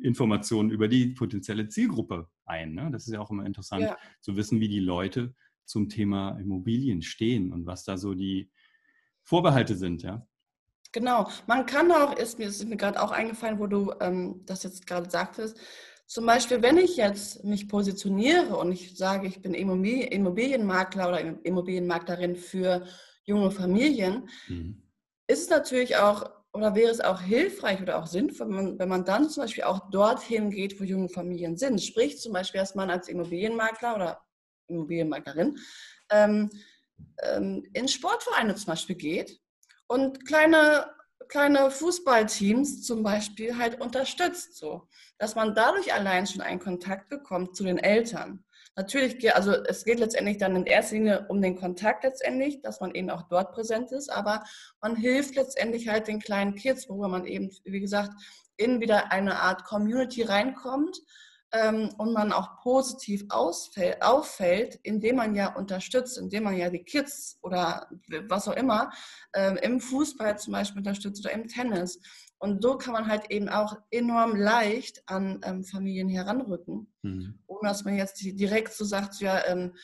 Informationen 0.03 0.71
über 0.71 0.89
die 0.89 1.11
potenzielle 1.11 1.69
Zielgruppe 1.69 2.29
ein. 2.45 2.75
Ne? 2.75 2.91
Das 2.91 3.07
ist 3.07 3.13
ja 3.13 3.21
auch 3.21 3.31
immer 3.31 3.47
interessant 3.47 3.85
ja. 3.85 3.97
zu 4.21 4.37
wissen, 4.37 4.59
wie 4.59 4.69
die 4.69 4.81
Leute 4.81 5.37
zum 5.65 5.89
Thema 5.89 6.39
Immobilien 6.39 7.03
stehen 7.03 7.53
und 7.53 7.67
was 7.67 7.85
da 7.85 7.97
so 7.97 8.15
die 8.15 8.51
Vorbehalte 9.23 9.77
sind. 9.77 10.03
Ja? 10.03 10.27
Genau, 10.93 11.29
man 11.47 11.67
kann 11.67 11.91
auch, 11.91 12.17
ist 12.17 12.39
mir, 12.39 12.49
ist 12.49 12.69
mir 12.69 12.77
gerade 12.77 13.03
auch 13.03 13.13
eingefallen, 13.13 13.59
wo 13.59 13.67
du 13.67 13.93
ähm, 14.01 14.43
das 14.47 14.63
jetzt 14.63 14.87
gerade 14.87 15.09
sagtest, 15.09 15.59
zum 16.07 16.27
Beispiel, 16.27 16.61
wenn 16.61 16.77
ich 16.77 16.97
jetzt 16.97 17.43
mich 17.43 17.69
positioniere 17.69 18.57
und 18.57 18.71
ich 18.71 18.99
sage, 18.99 19.27
ich 19.27 19.41
bin 19.41 19.55
Immobilienmakler 19.55 21.09
oder 21.09 21.21
Immobilienmaklerin 21.45 22.37
für 22.37 22.87
junge 23.25 23.51
Familien, 23.51 24.29
mhm. 24.47 24.83
ist 25.27 25.45
es 25.45 25.49
natürlich 25.49 25.97
auch 25.97 26.31
oder 26.55 26.75
wäre 26.75 26.91
es 26.91 27.01
auch 27.01 27.21
hilfreich 27.21 27.81
oder 27.81 27.99
auch 27.99 28.07
sinnvoll, 28.07 28.49
wenn 28.49 28.55
man, 28.55 28.79
wenn 28.79 28.89
man 28.89 29.05
dann 29.05 29.31
zum 29.31 29.45
Beispiel 29.45 29.65
auch 29.65 29.89
dorthin 29.91 30.51
geht, 30.51 30.79
wo 30.79 30.85
junge 30.85 31.09
Familien 31.09 31.57
sind? 31.57 31.81
Sprich 31.81 32.19
zum 32.19 32.35
Beispiel, 32.35 32.61
dass 32.61 32.75
man 32.75 32.91
als 32.91 33.09
Immobilienmakler 33.09 33.97
oder 33.97 34.23
Immobilienmaklerin 34.73 35.59
ähm, 36.11 36.51
ähm, 37.23 37.65
in 37.73 37.89
Sportvereine 37.89 38.55
zum 38.55 38.67
Beispiel 38.67 38.97
geht 38.97 39.41
und 39.87 40.27
kleine, 40.27 40.87
kleine 41.29 41.71
Fußballteams 41.71 42.83
zum 42.83 43.03
Beispiel 43.03 43.57
halt 43.57 43.81
unterstützt, 43.81 44.57
so 44.57 44.89
dass 45.19 45.37
man 45.37 45.55
dadurch 45.55 45.93
allein 45.95 46.27
schon 46.27 46.41
einen 46.41 46.59
Kontakt 46.59 47.09
bekommt 47.09 47.55
zu 47.55 47.63
den 47.63 47.79
Eltern. 47.79 48.45
Natürlich, 48.75 49.33
also 49.37 49.53
es 49.53 49.85
geht 49.85 50.01
letztendlich 50.01 50.39
dann 50.39 50.57
in 50.57 50.67
erster 50.67 50.97
Linie 50.97 51.27
um 51.29 51.41
den 51.41 51.57
Kontakt 51.57 52.03
letztendlich, 52.05 52.61
dass 52.61 52.81
man 52.81 52.93
eben 52.95 53.09
auch 53.09 53.29
dort 53.29 53.53
präsent 53.53 53.93
ist, 53.93 54.11
aber 54.11 54.43
man 54.81 54.97
hilft 54.97 55.37
letztendlich 55.37 55.89
halt 55.89 56.09
den 56.09 56.19
kleinen 56.19 56.57
Kids, 56.57 56.89
worüber 56.89 57.07
man 57.07 57.27
eben, 57.27 57.51
wie 57.65 57.81
gesagt, 57.81 58.13
in 58.57 58.81
wieder 58.81 59.13
eine 59.13 59.41
Art 59.41 59.65
Community 59.65 60.23
reinkommt 60.23 60.99
und 61.53 62.15
man 62.15 62.33
auch 62.33 62.63
positiv 62.63 63.25
ausfällt, 63.29 64.01
auffällt, 64.03 64.77
indem 64.85 65.17
man 65.17 65.35
ja 65.35 65.55
unterstützt, 65.55 66.17
indem 66.17 66.45
man 66.45 66.57
ja 66.57 66.71
die 66.71 66.83
Kids 66.83 67.39
oder 67.43 67.89
was 68.29 68.49
auch 68.49 68.57
immer 68.57 68.91
ähm, 69.35 69.59
im 69.59 69.79
Fußball 69.79 70.39
zum 70.39 70.55
Beispiel 70.55 70.79
unterstützt 70.79 71.25
oder 71.25 71.35
im 71.35 71.49
Tennis. 71.49 72.01
Und 72.39 72.63
so 72.63 72.77
kann 72.77 72.95
man 72.95 73.07
halt 73.07 73.31
eben 73.31 73.49
auch 73.49 73.77
enorm 73.91 74.35
leicht 74.35 75.03
an 75.07 75.41
ähm, 75.45 75.63
Familien 75.63 76.09
heranrücken, 76.09 76.93
mhm. 77.03 77.39
ohne 77.47 77.69
dass 77.69 77.85
man 77.85 77.97
jetzt 77.97 78.21
direkt 78.21 78.73
so 78.73 78.85
sagt, 78.85 79.21
ja, 79.21 79.47
ähm, 79.47 79.75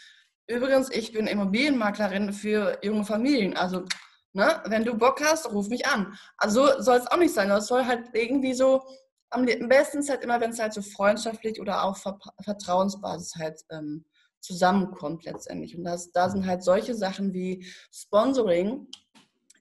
übrigens, 0.49 0.91
ich 0.91 1.13
bin 1.13 1.27
Immobilienmaklerin 1.27 2.33
für 2.33 2.79
junge 2.83 3.05
Familien. 3.05 3.57
Also, 3.57 3.85
ne, 4.33 4.61
wenn 4.67 4.85
du 4.85 4.95
Bock 4.95 5.21
hast, 5.23 5.53
ruf 5.53 5.69
mich 5.69 5.87
an. 5.87 6.19
Also 6.37 6.81
soll 6.81 6.97
es 6.97 7.07
auch 7.07 7.19
nicht 7.19 7.35
sein. 7.35 7.51
Das 7.51 7.69
soll 7.69 7.85
halt 7.85 8.09
irgendwie 8.15 8.55
so, 8.55 8.83
am 9.31 9.47
besten 9.69 9.99
ist 9.99 10.11
halt 10.11 10.23
immer, 10.23 10.41
wenn 10.41 10.51
es 10.51 10.59
halt 10.59 10.73
so 10.73 10.83
freundschaftlich 10.83 11.61
oder 11.61 11.85
auf 11.85 12.05
Vertrauensbasis 12.43 13.37
halt 13.37 13.61
ähm, 13.71 14.05
zusammenkommt 14.41 15.25
letztendlich. 15.25 15.77
Und 15.77 15.85
das, 15.85 16.13
da 16.13 16.31
sind 16.31 16.47
halt 16.47 16.63
solche 16.63 16.95
Sachen 16.95 17.33
wie 17.33 17.67
Sponsoring 17.93 18.87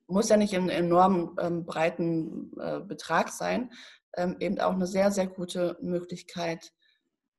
muss 0.07 0.29
ja 0.29 0.37
nicht 0.37 0.53
in 0.53 0.69
enorm 0.69 1.37
ähm, 1.39 1.65
breiten 1.65 2.51
äh, 2.59 2.79
Betrag 2.79 3.29
sein, 3.29 3.71
ähm, 4.15 4.37
eben 4.39 4.59
auch 4.59 4.71
eine 4.71 4.87
sehr, 4.87 5.11
sehr 5.11 5.27
gute 5.27 5.77
Möglichkeit, 5.81 6.71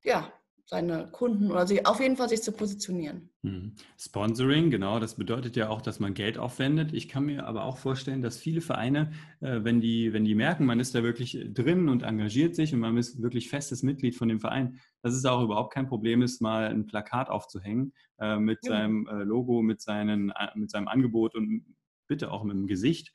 ja, 0.02 0.32
seine 0.68 1.08
Kunden 1.12 1.50
oder 1.50 1.66
sie 1.66 1.86
auf 1.86 1.98
jeden 1.98 2.18
Fall 2.18 2.28
sich 2.28 2.42
zu 2.42 2.52
positionieren. 2.52 3.30
Mhm. 3.40 3.72
Sponsoring, 3.98 4.70
genau, 4.70 5.00
das 5.00 5.14
bedeutet 5.14 5.56
ja 5.56 5.70
auch, 5.70 5.80
dass 5.80 5.98
man 5.98 6.12
Geld 6.12 6.36
aufwendet. 6.36 6.92
Ich 6.92 7.08
kann 7.08 7.24
mir 7.24 7.46
aber 7.46 7.64
auch 7.64 7.78
vorstellen, 7.78 8.20
dass 8.20 8.36
viele 8.36 8.60
Vereine, 8.60 9.12
äh, 9.40 9.60
wenn 9.64 9.80
die, 9.80 10.12
wenn 10.12 10.26
die 10.26 10.34
merken, 10.34 10.66
man 10.66 10.78
ist 10.78 10.94
da 10.94 11.02
wirklich 11.02 11.38
drin 11.54 11.88
und 11.88 12.02
engagiert 12.02 12.54
sich 12.54 12.74
und 12.74 12.80
man 12.80 12.98
ist 12.98 13.22
wirklich 13.22 13.48
festes 13.48 13.82
Mitglied 13.82 14.14
von 14.14 14.28
dem 14.28 14.40
Verein, 14.40 14.78
dass 15.00 15.14
es 15.14 15.24
auch 15.24 15.42
überhaupt 15.42 15.72
kein 15.72 15.88
Problem 15.88 16.20
ist, 16.20 16.42
mal 16.42 16.68
ein 16.68 16.84
Plakat 16.84 17.30
aufzuhängen 17.30 17.94
äh, 18.18 18.36
mit 18.36 18.58
ja. 18.64 18.72
seinem 18.72 19.06
äh, 19.06 19.24
Logo, 19.24 19.62
mit, 19.62 19.80
seinen, 19.80 20.34
mit 20.54 20.70
seinem 20.70 20.88
Angebot 20.88 21.34
und 21.34 21.64
bitte 22.08 22.30
auch 22.30 22.44
mit 22.44 22.56
dem 22.58 22.66
Gesicht. 22.66 23.10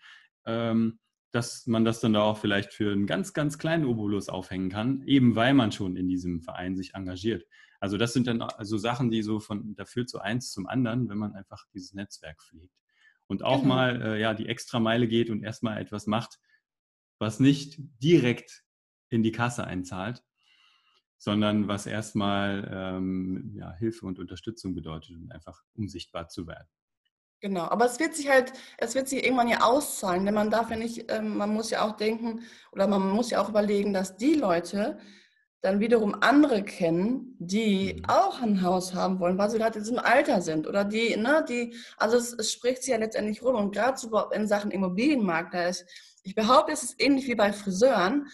Dass 1.33 1.67
man 1.67 1.83
das 1.83 1.99
dann 1.99 2.13
da 2.13 2.21
auch 2.21 2.37
vielleicht 2.37 2.73
für 2.73 2.93
einen 2.93 3.07
ganz, 3.07 3.33
ganz 3.33 3.57
kleinen 3.57 3.83
Obolus 3.83 4.29
aufhängen 4.29 4.69
kann, 4.69 5.01
eben 5.05 5.35
weil 5.35 5.53
man 5.53 5.73
schon 5.73 5.97
in 5.97 6.07
diesem 6.07 6.41
Verein 6.41 6.77
sich 6.77 6.93
engagiert. 6.93 7.45
Also 7.81 7.97
das 7.97 8.13
sind 8.13 8.27
dann 8.27 8.41
also 8.41 8.77
Sachen, 8.77 9.11
die 9.11 9.23
so 9.23 9.41
von, 9.41 9.75
da 9.75 9.83
führt 9.83 10.09
so 10.09 10.19
eins 10.19 10.51
zum 10.51 10.67
anderen, 10.67 11.09
wenn 11.09 11.17
man 11.17 11.33
einfach 11.33 11.65
dieses 11.73 11.93
Netzwerk 11.93 12.41
pflegt. 12.41 12.73
Und 13.27 13.43
auch 13.43 13.63
genau. 13.63 13.75
mal 13.75 14.01
äh, 14.01 14.21
ja, 14.21 14.33
die 14.33 14.47
Extrameile 14.47 15.05
geht 15.05 15.29
und 15.29 15.43
erstmal 15.43 15.81
etwas 15.81 16.07
macht, 16.07 16.39
was 17.19 17.41
nicht 17.41 17.77
direkt 18.01 18.63
in 19.09 19.21
die 19.21 19.31
Kasse 19.31 19.65
einzahlt, 19.65 20.23
sondern 21.17 21.67
was 21.67 21.85
erstmal 21.85 22.69
ähm, 22.71 23.53
ja, 23.55 23.73
Hilfe 23.73 24.05
und 24.05 24.19
Unterstützung 24.19 24.75
bedeutet 24.75 25.15
und 25.17 25.31
einfach 25.31 25.63
um 25.73 25.87
sichtbar 25.87 26.29
zu 26.29 26.47
werden. 26.47 26.67
Genau, 27.43 27.63
aber 27.63 27.87
es 27.87 27.99
wird 27.99 28.15
sich 28.15 28.29
halt, 28.29 28.53
es 28.77 28.95
wird 28.95 29.09
sich 29.09 29.25
irgendwann 29.25 29.49
ja 29.49 29.63
auszahlen, 29.63 30.23
denn 30.23 30.33
man 30.33 30.49
darf 30.49 30.69
ja 30.69 30.77
nicht, 30.77 31.11
ähm, 31.11 31.35
man 31.35 31.53
muss 31.53 31.71
ja 31.71 31.85
auch 31.85 31.97
denken 31.97 32.43
oder 32.71 32.87
man 32.87 33.09
muss 33.09 33.31
ja 33.31 33.41
auch 33.41 33.49
überlegen, 33.49 33.91
dass 33.93 34.15
die 34.15 34.35
Leute 34.35 34.97
dann 35.59 35.81
wiederum 35.81 36.15
andere 36.21 36.63
kennen, 36.63 37.35
die 37.39 37.95
mhm. 37.95 38.05
auch 38.07 38.41
ein 38.41 38.61
Haus 38.61 38.93
haben 38.93 39.19
wollen, 39.19 39.37
weil 39.37 39.49
sie 39.49 39.57
gerade 39.57 39.79
in 39.79 39.83
diesem 39.83 39.99
Alter 39.99 40.39
sind 40.39 40.67
oder 40.67 40.85
die, 40.85 41.17
ne, 41.17 41.43
die, 41.49 41.75
also 41.97 42.15
es, 42.15 42.31
es 42.31 42.53
spricht 42.53 42.81
sich 42.81 42.93
ja 42.93 42.97
letztendlich 42.97 43.43
rum 43.43 43.55
und 43.55 43.75
gerade 43.75 43.97
so 43.97 44.29
in 44.29 44.47
Sachen 44.47 44.71
Immobilienmarkt, 44.71 45.53
da 45.53 45.67
ist, 45.67 45.85
ich 46.23 46.35
behaupte, 46.35 46.71
es 46.71 46.83
ist 46.83 47.01
ähnlich 47.01 47.27
wie 47.27 47.35
bei 47.35 47.51
Friseuren. 47.51 48.27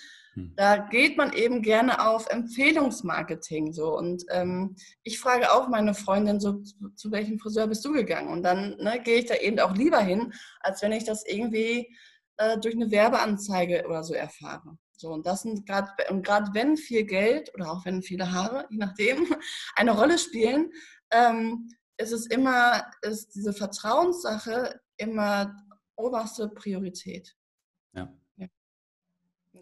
Da 0.55 0.77
geht 0.77 1.17
man 1.17 1.33
eben 1.33 1.61
gerne 1.61 2.07
auf 2.07 2.27
Empfehlungsmarketing 2.29 3.73
so. 3.73 3.97
Und 3.97 4.23
ähm, 4.29 4.75
ich 5.03 5.19
frage 5.19 5.51
auch 5.51 5.67
meine 5.67 5.93
Freundin 5.93 6.39
so, 6.39 6.61
zu, 6.61 6.89
zu 6.95 7.11
welchem 7.11 7.39
Friseur 7.39 7.67
bist 7.67 7.83
du 7.85 7.93
gegangen? 7.93 8.29
Und 8.29 8.43
dann 8.43 8.77
ne, 8.77 9.01
gehe 9.03 9.19
ich 9.19 9.25
da 9.25 9.35
eben 9.35 9.59
auch 9.59 9.75
lieber 9.75 9.99
hin, 9.99 10.33
als 10.59 10.81
wenn 10.81 10.91
ich 10.91 11.03
das 11.03 11.25
irgendwie 11.25 11.95
äh, 12.37 12.57
durch 12.57 12.75
eine 12.75 12.91
Werbeanzeige 12.91 13.85
oder 13.87 14.03
so 14.03 14.13
erfahre. 14.13 14.77
So, 14.97 15.09
und 15.09 15.25
das 15.25 15.43
sind 15.43 15.65
gerade, 15.65 15.89
und 16.09 16.25
gerade 16.25 16.49
wenn 16.53 16.75
viel 16.75 17.05
Geld 17.05 17.53
oder 17.53 17.71
auch 17.71 17.85
wenn 17.85 18.01
viele 18.01 18.31
Haare, 18.31 18.65
je 18.69 18.77
nachdem, 18.77 19.27
eine 19.75 19.91
Rolle 19.91 20.17
spielen, 20.17 20.71
ähm, 21.11 21.69
ist 21.97 22.11
es 22.11 22.27
immer, 22.27 22.85
ist 23.01 23.35
diese 23.35 23.53
Vertrauenssache 23.53 24.79
immer 24.97 25.55
oberste 25.95 26.49
Priorität. 26.49 27.35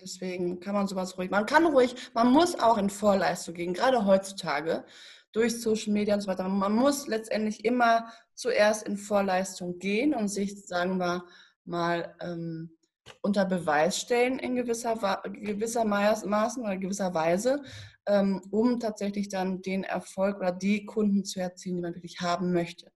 Deswegen 0.01 0.59
kann 0.59 0.73
man 0.73 0.87
sowas 0.87 1.17
ruhig, 1.17 1.29
man 1.29 1.45
kann 1.45 1.65
ruhig, 1.65 1.95
man 2.13 2.31
muss 2.31 2.59
auch 2.59 2.77
in 2.77 2.89
Vorleistung 2.89 3.55
gehen, 3.55 3.73
gerade 3.73 4.05
heutzutage 4.05 4.85
durch 5.31 5.61
Social 5.61 5.93
Media 5.93 6.15
und 6.15 6.21
so 6.21 6.27
weiter. 6.27 6.47
Man 6.47 6.73
muss 6.73 7.07
letztendlich 7.07 7.65
immer 7.65 8.11
zuerst 8.33 8.87
in 8.87 8.97
Vorleistung 8.97 9.79
gehen 9.79 10.13
und 10.13 10.29
sich, 10.29 10.65
sagen 10.65 10.97
wir 10.97 11.25
mal, 11.65 12.15
ähm, 12.21 12.77
unter 13.21 13.45
Beweis 13.45 13.99
stellen 13.99 14.39
in 14.39 14.55
gewisser, 14.55 15.21
gewisser 15.31 15.85
Maßen 15.85 16.61
oder 16.61 16.77
gewisser 16.77 17.13
Weise, 17.13 17.61
ähm, 18.05 18.41
um 18.51 18.79
tatsächlich 18.79 19.29
dann 19.29 19.61
den 19.61 19.83
Erfolg 19.83 20.37
oder 20.37 20.51
die 20.51 20.85
Kunden 20.85 21.23
zu 21.23 21.39
erzielen, 21.39 21.77
die 21.77 21.81
man 21.81 21.95
wirklich 21.95 22.21
haben 22.21 22.51
möchte. 22.51 22.91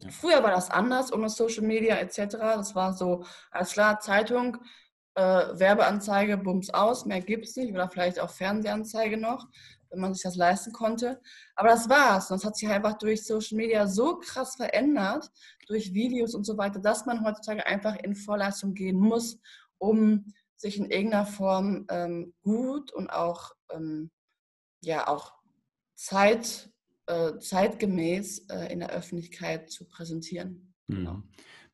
Ja. 0.00 0.10
Früher 0.10 0.42
war 0.42 0.50
das 0.50 0.70
anders, 0.70 1.12
ohne 1.12 1.28
Social 1.28 1.64
Media 1.64 1.96
etc. 1.96 2.36
Das 2.36 2.74
war 2.74 2.92
so, 2.92 3.24
als 3.50 3.72
klar, 3.72 3.98
Zeitung, 4.00 4.58
äh, 5.18 5.58
Werbeanzeige, 5.58 6.38
bums 6.38 6.70
aus, 6.70 7.04
mehr 7.04 7.20
gibt 7.20 7.46
es 7.46 7.56
nicht 7.56 7.72
oder 7.72 7.90
vielleicht 7.90 8.20
auch 8.20 8.30
Fernsehanzeige 8.30 9.16
noch, 9.16 9.48
wenn 9.90 9.98
man 9.98 10.14
sich 10.14 10.22
das 10.22 10.36
leisten 10.36 10.72
konnte. 10.72 11.20
Aber 11.56 11.70
das 11.70 11.88
war's. 11.88 12.30
Und 12.30 12.36
das 12.36 12.44
hat 12.44 12.56
sich 12.56 12.68
einfach 12.68 12.96
durch 12.98 13.24
Social 13.24 13.56
Media 13.56 13.88
so 13.88 14.18
krass 14.20 14.54
verändert, 14.54 15.28
durch 15.66 15.92
Videos 15.92 16.34
und 16.36 16.44
so 16.44 16.56
weiter, 16.56 16.78
dass 16.78 17.04
man 17.04 17.24
heutzutage 17.24 17.66
einfach 17.66 17.96
in 17.96 18.14
Vorleistung 18.14 18.74
gehen 18.74 18.96
muss, 18.96 19.40
um 19.78 20.32
sich 20.56 20.78
in 20.78 20.88
irgendeiner 20.88 21.26
Form 21.26 21.86
ähm, 21.90 22.32
gut 22.42 22.92
und 22.92 23.10
auch, 23.10 23.52
ähm, 23.72 24.10
ja, 24.84 25.08
auch 25.08 25.34
Zeit, 25.96 26.70
äh, 27.06 27.38
zeitgemäß 27.40 28.46
äh, 28.50 28.72
in 28.72 28.78
der 28.78 28.90
Öffentlichkeit 28.90 29.70
zu 29.70 29.84
präsentieren. 29.84 30.74
Mhm. 30.86 31.24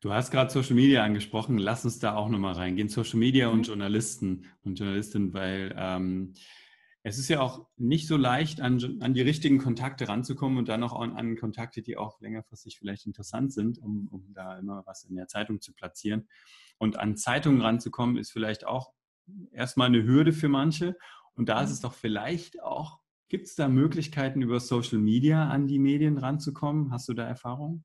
Du 0.05 0.13
hast 0.13 0.29
gerade 0.29 0.51
Social 0.51 0.75
Media 0.75 1.03
angesprochen. 1.03 1.57
Lass 1.57 1.83
uns 1.83 1.97
da 1.97 2.13
auch 2.13 2.29
nochmal 2.29 2.53
reingehen. 2.53 2.89
Social 2.89 3.17
Media 3.17 3.47
mhm. 3.47 3.53
und 3.55 3.67
Journalisten 3.67 4.45
und 4.63 4.77
Journalistinnen, 4.77 5.33
weil 5.33 5.73
ähm, 5.75 6.35
es 7.01 7.17
ist 7.17 7.27
ja 7.27 7.41
auch 7.41 7.65
nicht 7.77 8.05
so 8.05 8.15
leicht, 8.15 8.61
an, 8.61 8.99
an, 9.01 9.15
die 9.15 9.23
richtigen 9.23 9.57
Kontakte 9.57 10.07
ranzukommen 10.07 10.59
und 10.59 10.69
dann 10.69 10.83
auch 10.83 10.93
an, 10.93 11.13
an 11.13 11.35
Kontakte, 11.35 11.81
die 11.81 11.97
auch 11.97 12.21
längerfristig 12.21 12.77
vielleicht 12.77 13.07
interessant 13.07 13.51
sind, 13.51 13.79
um, 13.79 14.07
um, 14.11 14.31
da 14.35 14.59
immer 14.59 14.83
was 14.85 15.05
in 15.05 15.15
der 15.15 15.27
Zeitung 15.27 15.59
zu 15.59 15.73
platzieren. 15.73 16.27
Und 16.77 16.99
an 16.99 17.17
Zeitungen 17.17 17.61
ranzukommen, 17.61 18.17
ist 18.17 18.31
vielleicht 18.31 18.67
auch 18.67 18.93
erstmal 19.53 19.87
eine 19.87 20.03
Hürde 20.03 20.33
für 20.33 20.49
manche. 20.49 20.95
Und 21.33 21.49
da 21.49 21.63
ist 21.63 21.71
es 21.71 21.79
doch 21.79 21.93
vielleicht 21.93 22.61
auch, 22.61 22.99
gibt 23.27 23.47
es 23.47 23.55
da 23.55 23.67
Möglichkeiten, 23.67 24.43
über 24.43 24.59
Social 24.59 24.99
Media 24.99 25.49
an 25.49 25.65
die 25.65 25.79
Medien 25.79 26.19
ranzukommen? 26.19 26.91
Hast 26.91 27.09
du 27.09 27.15
da 27.15 27.23
Erfahrung? 27.25 27.83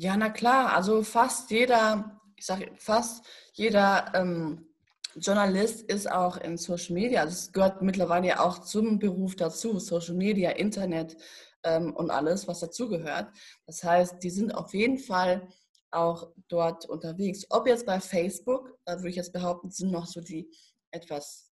Ja, 0.00 0.16
na 0.16 0.30
klar. 0.30 0.76
Also 0.76 1.02
fast 1.02 1.50
jeder, 1.50 2.20
ich 2.36 2.46
sage 2.46 2.70
fast 2.76 3.26
jeder 3.54 4.12
ähm, 4.14 4.68
Journalist 5.16 5.82
ist 5.90 6.08
auch 6.08 6.36
in 6.36 6.56
Social 6.56 6.94
Media. 6.94 7.22
Also 7.22 7.32
es 7.32 7.52
gehört 7.52 7.82
mittlerweile 7.82 8.28
ja 8.28 8.38
auch 8.38 8.60
zum 8.60 9.00
Beruf 9.00 9.34
dazu. 9.34 9.80
Social 9.80 10.14
Media, 10.14 10.50
Internet 10.50 11.16
ähm, 11.64 11.96
und 11.96 12.12
alles, 12.12 12.46
was 12.46 12.60
dazugehört. 12.60 13.26
Das 13.66 13.82
heißt, 13.82 14.22
die 14.22 14.30
sind 14.30 14.54
auf 14.54 14.72
jeden 14.72 14.98
Fall 14.98 15.48
auch 15.90 16.30
dort 16.46 16.88
unterwegs. 16.88 17.44
Ob 17.50 17.66
jetzt 17.66 17.84
bei 17.84 17.98
Facebook, 17.98 18.78
da 18.84 18.98
würde 18.98 19.08
ich 19.08 19.16
jetzt 19.16 19.32
behaupten, 19.32 19.72
sind 19.72 19.90
noch 19.90 20.06
so 20.06 20.20
die 20.20 20.48
etwas 20.92 21.50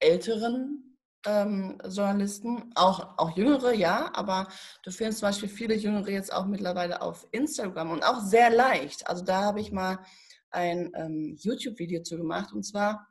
älteren 0.00 0.93
ähm, 1.26 1.78
Journalisten, 1.88 2.70
auch, 2.74 3.18
auch 3.18 3.36
jüngere, 3.36 3.72
ja, 3.72 4.10
aber 4.14 4.48
du 4.82 4.90
findest 4.90 5.20
zum 5.20 5.28
Beispiel 5.28 5.48
viele 5.48 5.74
Jüngere 5.74 6.10
jetzt 6.10 6.32
auch 6.32 6.46
mittlerweile 6.46 7.02
auf 7.02 7.26
Instagram 7.32 7.90
und 7.90 8.04
auch 8.04 8.20
sehr 8.20 8.50
leicht. 8.50 9.06
Also 9.08 9.24
da 9.24 9.42
habe 9.42 9.60
ich 9.60 9.72
mal 9.72 9.98
ein 10.50 10.92
ähm, 10.94 11.36
YouTube-Video 11.38 12.02
zu 12.02 12.16
gemacht 12.16 12.52
und 12.52 12.62
zwar 12.64 13.08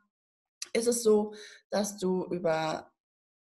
ist 0.72 0.88
es 0.88 1.02
so, 1.02 1.34
dass 1.70 1.98
du 1.98 2.24
über 2.30 2.90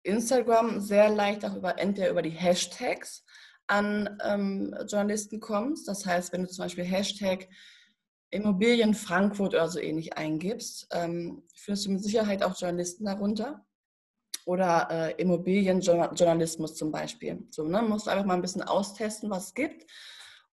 Instagram 0.03 0.79
sehr 0.79 1.09
leicht 1.09 1.45
auch 1.45 1.55
über 1.55 1.77
entweder 1.77 2.09
über 2.09 2.21
die 2.21 2.29
Hashtags 2.29 3.25
an 3.67 4.17
ähm, 4.23 4.73
Journalisten 4.87 5.39
kommst. 5.39 5.87
Das 5.87 6.05
heißt, 6.05 6.31
wenn 6.31 6.43
du 6.43 6.49
zum 6.49 6.63
Beispiel 6.63 6.85
Hashtag 6.85 7.49
Immobilien 8.29 8.93
Frankfurt 8.93 9.53
oder 9.53 9.69
so 9.69 9.79
ähnlich 9.79 10.17
eingibst, 10.17 10.87
ähm, 10.91 11.43
findest 11.55 11.85
du 11.85 11.91
mit 11.91 12.03
Sicherheit 12.03 12.43
auch 12.43 12.59
Journalisten 12.59 13.05
darunter 13.05 13.65
oder 14.47 14.87
äh, 14.89 15.21
Immobilienjournalismus 15.21 16.75
zum 16.75 16.89
Beispiel. 16.89 17.45
So, 17.49 17.65
ne? 17.65 17.81
Musst 17.81 18.07
du 18.07 18.11
einfach 18.11 18.25
mal 18.25 18.35
ein 18.35 18.41
bisschen 18.41 18.61
austesten, 18.61 19.29
was 19.29 19.47
es 19.47 19.53
gibt. 19.53 19.85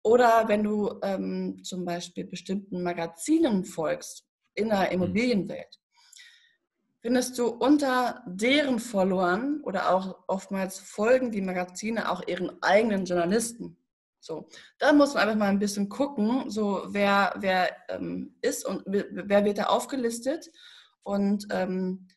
Oder 0.02 0.48
wenn 0.48 0.64
du 0.64 0.98
ähm, 1.02 1.62
zum 1.62 1.84
Beispiel 1.84 2.24
bestimmten 2.24 2.82
Magazinen 2.82 3.64
folgst 3.64 4.26
in 4.54 4.68
der 4.68 4.86
mhm. 4.86 4.94
Immobilienwelt, 4.94 5.80
findest 7.02 7.38
du 7.38 7.46
unter 7.46 8.24
deren 8.26 8.80
Followern 8.80 9.60
oder 9.62 9.94
auch 9.94 10.24
oftmals 10.26 10.80
folgen 10.80 11.30
die 11.30 11.40
Magazine 11.40 12.10
auch 12.10 12.26
ihren 12.26 12.60
eigenen 12.62 13.04
Journalisten. 13.04 13.76
So, 14.18 14.48
da 14.78 14.92
muss 14.92 15.14
man 15.14 15.22
einfach 15.22 15.38
mal 15.38 15.50
ein 15.50 15.60
bisschen 15.60 15.88
gucken, 15.88 16.50
so 16.50 16.82
wer, 16.88 17.32
wer 17.38 17.70
ähm, 17.90 18.34
ist 18.40 18.66
und 18.66 18.82
wer 18.86 19.44
wird 19.44 19.58
da 19.58 19.64
aufgelistet 19.66 20.50
und 21.04 21.46
ähm, 21.50 22.08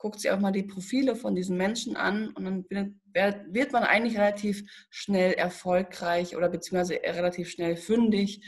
guckt 0.00 0.18
sich 0.18 0.30
auch 0.30 0.40
mal 0.40 0.50
die 0.50 0.62
Profile 0.62 1.14
von 1.14 1.34
diesen 1.34 1.56
Menschen 1.56 1.94
an 1.94 2.30
und 2.30 2.44
dann 2.44 3.00
wird 3.10 3.72
man 3.72 3.84
eigentlich 3.84 4.18
relativ 4.18 4.62
schnell 4.88 5.34
erfolgreich 5.34 6.36
oder 6.36 6.48
beziehungsweise 6.48 6.94
relativ 6.94 7.50
schnell 7.50 7.76
fündig, 7.76 8.42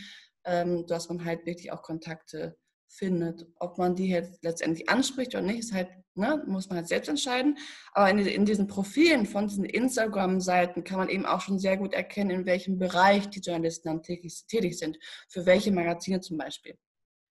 ähm, 0.45 0.87
dass 0.87 1.09
man 1.09 1.25
halt 1.25 1.47
wirklich 1.47 1.71
auch 1.71 1.83
Kontakte 1.83 2.57
findet. 2.89 3.47
Ob 3.57 3.79
man 3.79 3.95
die 3.95 4.09
jetzt 4.09 4.43
letztendlich 4.43 4.89
anspricht 4.89 5.35
oder 5.35 5.43
nicht, 5.43 5.61
ist 5.61 5.73
halt, 5.73 5.89
ne, 6.15 6.43
muss 6.47 6.69
man 6.69 6.79
halt 6.79 6.89
selbst 6.89 7.09
entscheiden. 7.09 7.59
Aber 7.93 8.11
in, 8.11 8.19
in 8.19 8.45
diesen 8.45 8.67
Profilen 8.67 9.27
von 9.27 9.49
diesen 9.49 9.65
Instagram-Seiten 9.65 10.85
kann 10.85 10.99
man 10.99 11.09
eben 11.11 11.27
auch 11.27 11.43
schon 11.43 11.59
sehr 11.59 11.77
gut 11.77 11.93
erkennen, 11.93 12.31
in 12.31 12.47
welchem 12.47 12.79
Bereich 12.79 13.29
die 13.29 13.41
Journalisten 13.41 13.89
dann 13.89 14.03
tätig, 14.03 14.47
tätig 14.47 14.79
sind, 14.79 14.99
für 15.29 15.47
welche 15.47 15.71
Magazine 15.71 16.21
zum 16.21 16.39
Beispiel. 16.39 16.77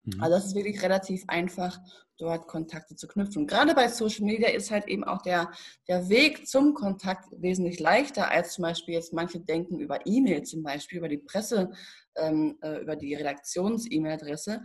Mhm. 0.04 0.22
Also 0.22 0.36
das 0.36 0.46
ist 0.48 0.56
wirklich 0.56 0.82
relativ 0.82 1.24
einfach, 1.28 1.80
dort 2.20 2.48
Kontakte 2.48 2.96
zu 2.96 3.08
knüpfen. 3.08 3.48
Gerade 3.48 3.74
bei 3.74 3.88
Social 3.88 4.26
Media 4.26 4.50
ist 4.50 4.72
halt 4.72 4.88
eben 4.88 5.04
auch 5.04 5.22
der, 5.22 5.52
der 5.88 6.10
Weg 6.10 6.48
zum 6.48 6.74
Kontakt 6.74 7.26
wesentlich 7.32 7.80
leichter, 7.80 8.30
als 8.30 8.54
zum 8.54 8.64
Beispiel 8.64 8.94
jetzt 8.94 9.14
manche 9.14 9.40
denken 9.40 9.80
über 9.80 10.06
E-Mail 10.06 10.44
zum 10.44 10.62
Beispiel, 10.62 11.00
über 11.00 11.08
die 11.08 11.18
Presse, 11.18 11.72
ähm, 12.16 12.58
äh, 12.62 12.82
über 12.82 12.96
die 12.98 13.16
Redaktions-E-Mail-Adresse. 13.16 14.62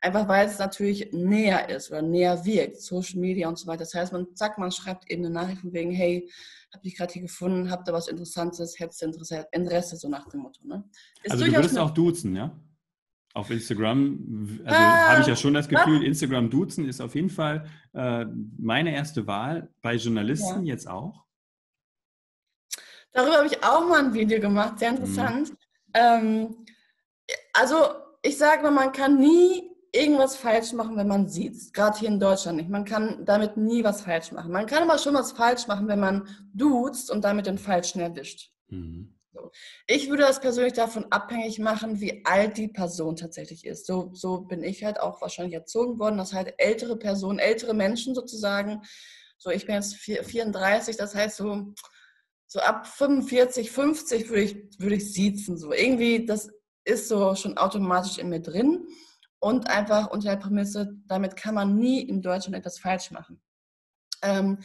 Einfach 0.00 0.28
weil 0.28 0.48
es 0.48 0.58
natürlich 0.58 1.12
näher 1.12 1.68
ist 1.68 1.90
oder 1.90 2.02
näher 2.02 2.44
wirkt, 2.44 2.82
Social 2.82 3.20
Media 3.20 3.48
und 3.48 3.58
so 3.58 3.68
weiter. 3.68 3.80
Das 3.80 3.94
heißt, 3.94 4.12
man 4.12 4.26
sagt, 4.34 4.58
man 4.58 4.72
schreibt 4.72 5.10
eben 5.10 5.24
eine 5.24 5.32
Nachricht 5.32 5.60
von 5.60 5.72
wegen, 5.72 5.92
hey, 5.92 6.28
hab 6.72 6.82
dich 6.82 6.96
gerade 6.96 7.12
hier 7.12 7.22
gefunden, 7.22 7.70
habt 7.70 7.88
ihr 7.88 7.94
was 7.94 8.08
Interessantes, 8.08 8.78
hättest 8.78 9.00
du 9.00 9.06
Interesse, 9.06 9.46
Interesse, 9.52 9.96
so 9.96 10.08
nach 10.08 10.28
dem 10.28 10.40
Motto. 10.40 10.66
Ne? 10.66 10.84
also 11.28 11.44
du 11.44 11.52
würdest 11.52 11.78
auch 11.78 11.90
duzen, 11.90 12.34
ja? 12.34 12.50
Auf 13.36 13.50
Instagram, 13.50 14.58
also 14.64 14.74
ah, 14.74 15.08
habe 15.10 15.20
ich 15.20 15.26
ja 15.26 15.36
schon 15.36 15.52
das 15.52 15.68
Gefühl, 15.68 16.02
Instagram 16.02 16.48
duzen 16.48 16.88
ist 16.88 17.02
auf 17.02 17.14
jeden 17.14 17.28
Fall 17.28 17.68
äh, 17.92 18.24
meine 18.56 18.94
erste 18.94 19.26
Wahl. 19.26 19.68
Bei 19.82 19.96
Journalisten 19.96 20.64
ja. 20.64 20.72
jetzt 20.72 20.88
auch. 20.88 21.26
Darüber 23.12 23.36
habe 23.36 23.46
ich 23.46 23.62
auch 23.62 23.86
mal 23.86 24.06
ein 24.06 24.14
Video 24.14 24.40
gemacht, 24.40 24.78
sehr 24.78 24.88
interessant. 24.88 25.50
Mhm. 25.50 25.56
Ähm, 25.92 26.56
also 27.52 27.76
ich 28.22 28.38
sage 28.38 28.62
mal, 28.62 28.70
man 28.70 28.92
kann 28.92 29.18
nie 29.18 29.70
irgendwas 29.92 30.36
falsch 30.36 30.72
machen, 30.72 30.96
wenn 30.96 31.08
man 31.08 31.28
sieht. 31.28 31.74
Gerade 31.74 31.98
hier 31.98 32.08
in 32.08 32.18
Deutschland 32.18 32.56
nicht. 32.56 32.70
Man 32.70 32.86
kann 32.86 33.22
damit 33.26 33.58
nie 33.58 33.84
was 33.84 34.00
falsch 34.00 34.32
machen. 34.32 34.50
Man 34.50 34.64
kann 34.64 34.82
aber 34.82 34.96
schon 34.96 35.12
was 35.12 35.32
falsch 35.32 35.66
machen, 35.66 35.88
wenn 35.88 36.00
man 36.00 36.26
duzt 36.54 37.10
und 37.10 37.22
damit 37.22 37.44
den 37.44 37.58
Falschen 37.58 38.00
erwischt. 38.00 38.50
Mhm. 38.68 39.15
Ich 39.86 40.08
würde 40.08 40.22
das 40.22 40.40
persönlich 40.40 40.72
davon 40.74 41.06
abhängig 41.10 41.58
machen, 41.58 42.00
wie 42.00 42.24
alt 42.24 42.56
die 42.56 42.68
Person 42.68 43.16
tatsächlich 43.16 43.64
ist. 43.64 43.86
So, 43.86 44.10
so 44.12 44.40
bin 44.40 44.62
ich 44.62 44.84
halt 44.84 45.00
auch 45.00 45.20
wahrscheinlich 45.20 45.54
erzogen 45.54 45.98
worden, 45.98 46.18
dass 46.18 46.32
halt 46.32 46.54
ältere 46.58 46.96
Personen, 46.96 47.38
ältere 47.38 47.74
Menschen 47.74 48.14
sozusagen, 48.14 48.82
so 49.38 49.50
ich 49.50 49.66
bin 49.66 49.74
jetzt 49.74 49.96
34, 49.96 50.96
das 50.96 51.14
heißt 51.14 51.36
so, 51.36 51.74
so 52.46 52.60
ab 52.60 52.86
45, 52.86 53.70
50 53.70 54.28
würde 54.28 54.42
ich, 54.42 54.56
würde 54.78 54.96
ich 54.96 55.12
siezen. 55.12 55.56
So 55.58 55.72
irgendwie, 55.72 56.24
das 56.24 56.50
ist 56.84 57.08
so 57.08 57.34
schon 57.34 57.58
automatisch 57.58 58.18
in 58.18 58.28
mir 58.28 58.40
drin 58.40 58.86
und 59.40 59.68
einfach 59.68 60.10
unter 60.10 60.30
der 60.30 60.36
Prämisse, 60.36 60.94
damit 61.06 61.36
kann 61.36 61.54
man 61.54 61.76
nie 61.76 62.00
in 62.02 62.22
Deutschland 62.22 62.56
etwas 62.56 62.78
falsch 62.78 63.10
machen. 63.10 63.42
Ähm, 64.22 64.58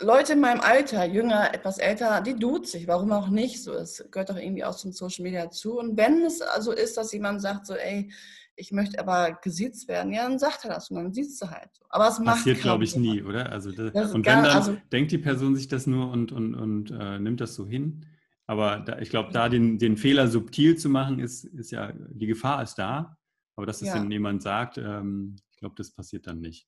Leute 0.00 0.32
in 0.32 0.40
meinem 0.40 0.60
Alter, 0.60 1.04
jünger, 1.04 1.54
etwas 1.54 1.78
älter, 1.78 2.20
die 2.22 2.34
duzt 2.34 2.72
sich, 2.72 2.88
warum 2.88 3.12
auch 3.12 3.28
nicht? 3.28 3.62
So, 3.62 3.72
es 3.72 4.04
gehört 4.10 4.30
doch 4.30 4.36
irgendwie 4.36 4.64
auch 4.64 4.74
zum 4.74 4.92
Social 4.92 5.22
Media 5.22 5.50
zu. 5.50 5.78
Und 5.78 5.96
wenn 5.96 6.24
es 6.24 6.40
also 6.40 6.72
ist, 6.72 6.96
dass 6.96 7.12
jemand 7.12 7.40
sagt, 7.40 7.66
so, 7.66 7.74
ey, 7.74 8.10
ich 8.56 8.72
möchte 8.72 8.98
aber 8.98 9.38
gesiezt 9.42 9.88
werden, 9.88 10.12
ja, 10.12 10.28
dann 10.28 10.38
sagt 10.38 10.64
er 10.64 10.70
das 10.70 10.90
und 10.90 10.96
dann 10.96 11.12
sieht 11.12 11.28
du 11.40 11.50
halt. 11.50 11.70
Aber 11.88 12.08
es 12.08 12.18
macht 12.18 12.38
Passiert, 12.38 12.60
glaube 12.60 12.84
ich, 12.84 12.96
nie, 12.96 13.22
oder? 13.22 13.50
Also 13.50 13.70
das, 13.70 14.12
und 14.12 14.26
wenn 14.26 14.42
dann 14.42 14.46
also, 14.46 14.76
denkt 14.90 15.12
die 15.12 15.18
Person 15.18 15.56
sich 15.56 15.68
das 15.68 15.86
nur 15.86 16.10
und, 16.10 16.32
und, 16.32 16.54
und 16.54 16.90
äh, 16.90 17.18
nimmt 17.18 17.40
das 17.40 17.54
so 17.54 17.66
hin. 17.66 18.06
Aber 18.46 18.80
da, 18.80 18.98
ich 18.98 19.08
glaube, 19.08 19.32
da 19.32 19.48
den, 19.48 19.78
den 19.78 19.96
Fehler 19.96 20.28
subtil 20.28 20.76
zu 20.76 20.88
machen, 20.88 21.18
ist, 21.18 21.44
ist 21.44 21.70
ja, 21.70 21.92
die 22.10 22.26
Gefahr 22.26 22.62
ist 22.62 22.74
da. 22.74 23.16
Aber 23.56 23.66
dass 23.66 23.82
es 23.82 23.88
ja. 23.88 24.02
jemand 24.04 24.42
sagt, 24.42 24.78
ähm, 24.78 25.36
ich 25.50 25.58
glaube, 25.58 25.74
das 25.76 25.90
passiert 25.90 26.26
dann 26.26 26.40
nicht. 26.40 26.66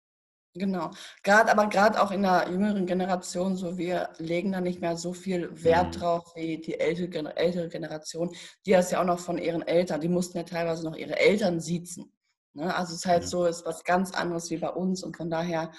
Genau. 0.56 0.90
Gerade, 1.24 1.50
aber 1.50 1.66
gerade 1.68 2.00
auch 2.00 2.12
in 2.12 2.22
der 2.22 2.46
jüngeren 2.48 2.86
Generation, 2.86 3.56
so 3.56 3.76
wir 3.76 4.10
legen 4.18 4.52
da 4.52 4.60
nicht 4.60 4.80
mehr 4.80 4.96
so 4.96 5.12
viel 5.12 5.50
Wert 5.64 5.96
mhm. 5.96 6.00
drauf 6.00 6.32
wie 6.36 6.58
die 6.58 6.78
ältere, 6.78 7.36
ältere 7.36 7.68
Generation, 7.68 8.30
die 8.64 8.70
das 8.70 8.92
ja 8.92 9.00
auch 9.00 9.04
noch 9.04 9.18
von 9.18 9.38
ihren 9.38 9.62
Eltern, 9.62 10.00
die 10.00 10.08
mussten 10.08 10.38
ja 10.38 10.44
teilweise 10.44 10.84
noch 10.84 10.96
ihre 10.96 11.18
Eltern 11.18 11.60
siezen. 11.60 12.12
Ne? 12.52 12.72
Also 12.72 12.92
es 12.92 13.00
ist 13.00 13.06
halt 13.06 13.22
ja. 13.22 13.28
so, 13.28 13.46
ist 13.46 13.66
was 13.66 13.82
ganz 13.82 14.12
anderes 14.12 14.48
wie 14.50 14.58
bei 14.58 14.70
uns 14.70 15.02
und 15.02 15.16
von 15.16 15.28
daher 15.28 15.72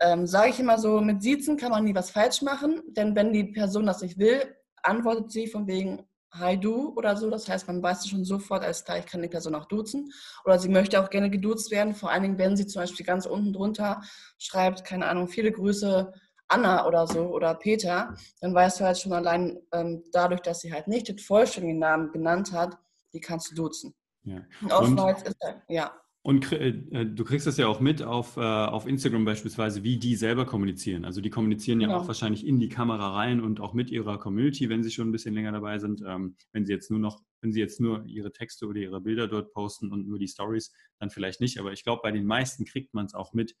ähm, 0.00 0.26
sage 0.26 0.50
ich 0.50 0.60
immer 0.60 0.78
so, 0.78 1.00
mit 1.00 1.22
Siezen 1.22 1.56
kann 1.56 1.70
man 1.70 1.84
nie 1.84 1.94
was 1.94 2.10
falsch 2.10 2.42
machen, 2.42 2.82
denn 2.88 3.16
wenn 3.16 3.32
die 3.32 3.44
Person 3.44 3.86
das 3.86 4.02
nicht 4.02 4.18
will, 4.18 4.56
antwortet 4.82 5.30
sie 5.30 5.46
von 5.46 5.66
wegen, 5.66 6.02
Hi 6.34 6.58
du 6.58 6.94
oder 6.96 7.16
so. 7.16 7.28
Das 7.28 7.48
heißt, 7.48 7.66
man 7.66 7.82
weiß 7.82 8.08
schon 8.08 8.24
sofort, 8.24 8.64
als 8.64 8.84
klar, 8.84 8.98
ich 8.98 9.06
kann 9.06 9.20
die 9.20 9.28
Person 9.28 9.54
auch 9.54 9.66
duzen. 9.66 10.10
Oder 10.44 10.58
sie 10.58 10.68
möchte 10.68 11.02
auch 11.02 11.10
gerne 11.10 11.30
geduzt 11.30 11.70
werden, 11.70 11.94
vor 11.94 12.10
allen 12.10 12.22
Dingen, 12.22 12.38
wenn 12.38 12.56
sie 12.56 12.66
zum 12.66 12.82
Beispiel 12.82 13.04
ganz 13.04 13.26
unten 13.26 13.52
drunter 13.52 14.00
schreibt, 14.38 14.84
keine 14.84 15.06
Ahnung, 15.06 15.28
viele 15.28 15.52
Grüße 15.52 16.12
Anna 16.48 16.86
oder 16.86 17.06
so 17.06 17.28
oder 17.28 17.54
Peter, 17.54 18.14
dann 18.40 18.54
weißt 18.54 18.80
du 18.80 18.84
halt 18.84 18.98
schon 18.98 19.12
allein 19.12 19.58
ähm, 19.72 20.04
dadurch, 20.12 20.40
dass 20.40 20.60
sie 20.60 20.72
halt 20.72 20.86
nicht 20.88 21.08
den 21.08 21.18
vollständigen 21.18 21.78
Namen 21.78 22.12
genannt 22.12 22.52
hat, 22.52 22.76
die 23.14 23.20
kannst 23.20 23.50
du 23.50 23.54
duzen. 23.54 23.94
Ja. 24.24 24.42
Und 24.60 24.72
oftmals 24.72 25.22
ist 25.22 25.36
er, 25.40 25.62
ja. 25.68 25.92
Und 26.24 26.52
äh, 26.52 26.68
äh, 26.68 27.04
du 27.04 27.24
kriegst 27.24 27.48
das 27.48 27.56
ja 27.56 27.66
auch 27.66 27.80
mit 27.80 28.00
auf, 28.00 28.36
äh, 28.36 28.40
auf 28.40 28.86
Instagram 28.86 29.24
beispielsweise, 29.24 29.82
wie 29.82 29.98
die 29.98 30.14
selber 30.14 30.46
kommunizieren. 30.46 31.04
Also 31.04 31.20
die 31.20 31.30
kommunizieren 31.30 31.80
ja, 31.80 31.88
ja, 31.88 31.96
auch 31.96 32.06
wahrscheinlich 32.06 32.46
in 32.46 32.60
die 32.60 32.68
Kamera 32.68 33.16
rein 33.16 33.40
und 33.40 33.60
auch 33.60 33.74
mit 33.74 33.90
ihrer 33.90 34.18
Community, 34.18 34.68
wenn 34.68 34.84
sie 34.84 34.92
schon 34.92 35.08
ein 35.08 35.12
bisschen 35.12 35.34
länger 35.34 35.50
dabei 35.50 35.80
sind. 35.80 36.00
Ähm, 36.06 36.36
wenn 36.52 36.64
sie 36.64 36.72
jetzt 36.72 36.92
nur 36.92 37.00
noch, 37.00 37.20
wenn 37.40 37.52
sie 37.52 37.58
jetzt 37.58 37.80
nur 37.80 38.04
ihre 38.06 38.30
Texte 38.30 38.66
oder 38.66 38.78
ihre 38.78 39.00
Bilder 39.00 39.26
dort 39.26 39.52
posten 39.52 39.90
und 39.90 40.06
nur 40.06 40.20
die 40.20 40.28
Stories, 40.28 40.72
dann 41.00 41.10
vielleicht 41.10 41.40
nicht. 41.40 41.58
Aber 41.58 41.72
ich 41.72 41.82
glaube, 41.82 42.02
bei 42.04 42.12
den 42.12 42.24
meisten 42.24 42.64
kriegt 42.64 42.94
man 42.94 43.06
es 43.06 43.14
auch 43.14 43.32
mit, 43.32 43.56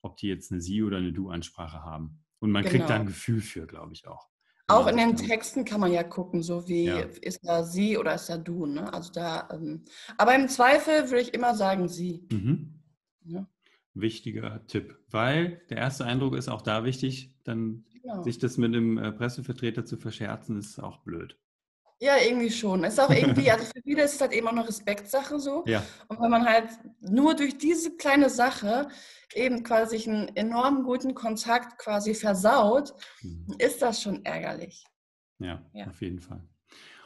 ob 0.00 0.16
die 0.16 0.28
jetzt 0.28 0.50
eine 0.50 0.62
Sie- 0.62 0.82
oder 0.82 0.96
eine 0.96 1.12
Du-Ansprache 1.12 1.82
haben. 1.82 2.24
Und 2.38 2.52
man 2.52 2.62
genau. 2.62 2.72
kriegt 2.72 2.88
da 2.88 2.94
ein 2.96 3.06
Gefühl 3.06 3.42
für, 3.42 3.66
glaube 3.66 3.92
ich 3.92 4.08
auch. 4.08 4.31
Auch 4.68 4.86
in 4.86 4.96
den 4.96 5.16
Texten 5.16 5.64
kann 5.64 5.80
man 5.80 5.92
ja 5.92 6.02
gucken, 6.02 6.42
so 6.42 6.68
wie 6.68 6.84
ja. 6.84 7.00
ist 7.20 7.40
da 7.42 7.64
sie 7.64 7.98
oder 7.98 8.14
ist 8.14 8.28
da 8.28 8.38
du. 8.38 8.66
Ne? 8.66 8.92
Also 8.92 9.12
da, 9.12 9.48
ähm, 9.52 9.84
aber 10.16 10.34
im 10.34 10.48
Zweifel 10.48 11.10
würde 11.10 11.20
ich 11.20 11.34
immer 11.34 11.54
sagen 11.54 11.88
sie. 11.88 12.26
Mhm. 12.30 12.80
Ja. 13.24 13.46
Wichtiger 13.94 14.64
Tipp, 14.66 14.98
weil 15.10 15.62
der 15.68 15.78
erste 15.78 16.06
Eindruck 16.06 16.34
ist 16.34 16.48
auch 16.48 16.62
da 16.62 16.84
wichtig, 16.84 17.34
dann 17.44 17.84
genau. 18.00 18.22
sich 18.22 18.38
das 18.38 18.56
mit 18.56 18.74
dem 18.74 18.96
äh, 18.96 19.12
Pressevertreter 19.12 19.84
zu 19.84 19.96
verscherzen, 19.96 20.58
ist 20.58 20.78
auch 20.78 20.98
blöd. 20.98 21.38
Ja, 22.02 22.16
irgendwie 22.16 22.50
schon. 22.50 22.82
Es 22.82 22.94
ist 22.94 22.98
auch 22.98 23.10
irgendwie, 23.10 23.48
also 23.52 23.64
für 23.64 23.80
viele 23.80 24.02
ist 24.02 24.16
es 24.16 24.20
halt 24.20 24.32
eben 24.32 24.48
auch 24.48 24.52
eine 24.52 24.66
Respektsache 24.66 25.38
so. 25.38 25.62
Ja. 25.68 25.84
Und 26.08 26.20
wenn 26.20 26.32
man 26.32 26.44
halt 26.44 26.68
nur 27.00 27.36
durch 27.36 27.56
diese 27.58 27.96
kleine 27.96 28.28
Sache 28.28 28.88
eben 29.34 29.62
quasi 29.62 30.10
einen 30.10 30.34
enorm 30.34 30.82
guten 30.82 31.14
Kontakt 31.14 31.78
quasi 31.78 32.14
versaut, 32.14 32.92
mhm. 33.22 33.54
ist 33.58 33.82
das 33.82 34.02
schon 34.02 34.24
ärgerlich. 34.24 34.84
Ja, 35.38 35.64
ja, 35.74 35.86
auf 35.86 36.02
jeden 36.02 36.18
Fall. 36.18 36.42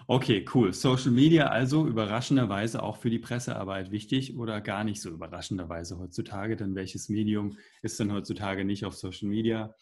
Okay, 0.06 0.46
cool. 0.54 0.72
Social 0.72 1.10
Media 1.10 1.48
also 1.48 1.86
überraschenderweise 1.86 2.82
auch 2.82 2.96
für 2.96 3.10
die 3.10 3.18
Pressearbeit 3.18 3.90
wichtig 3.90 4.38
oder 4.38 4.62
gar 4.62 4.82
nicht 4.82 5.02
so 5.02 5.10
überraschenderweise 5.10 5.98
heutzutage, 5.98 6.56
denn 6.56 6.74
welches 6.74 7.10
Medium 7.10 7.58
ist 7.82 8.00
denn 8.00 8.12
heutzutage 8.12 8.64
nicht 8.64 8.86
auf 8.86 8.94
Social 8.94 9.28
Media? 9.28 9.74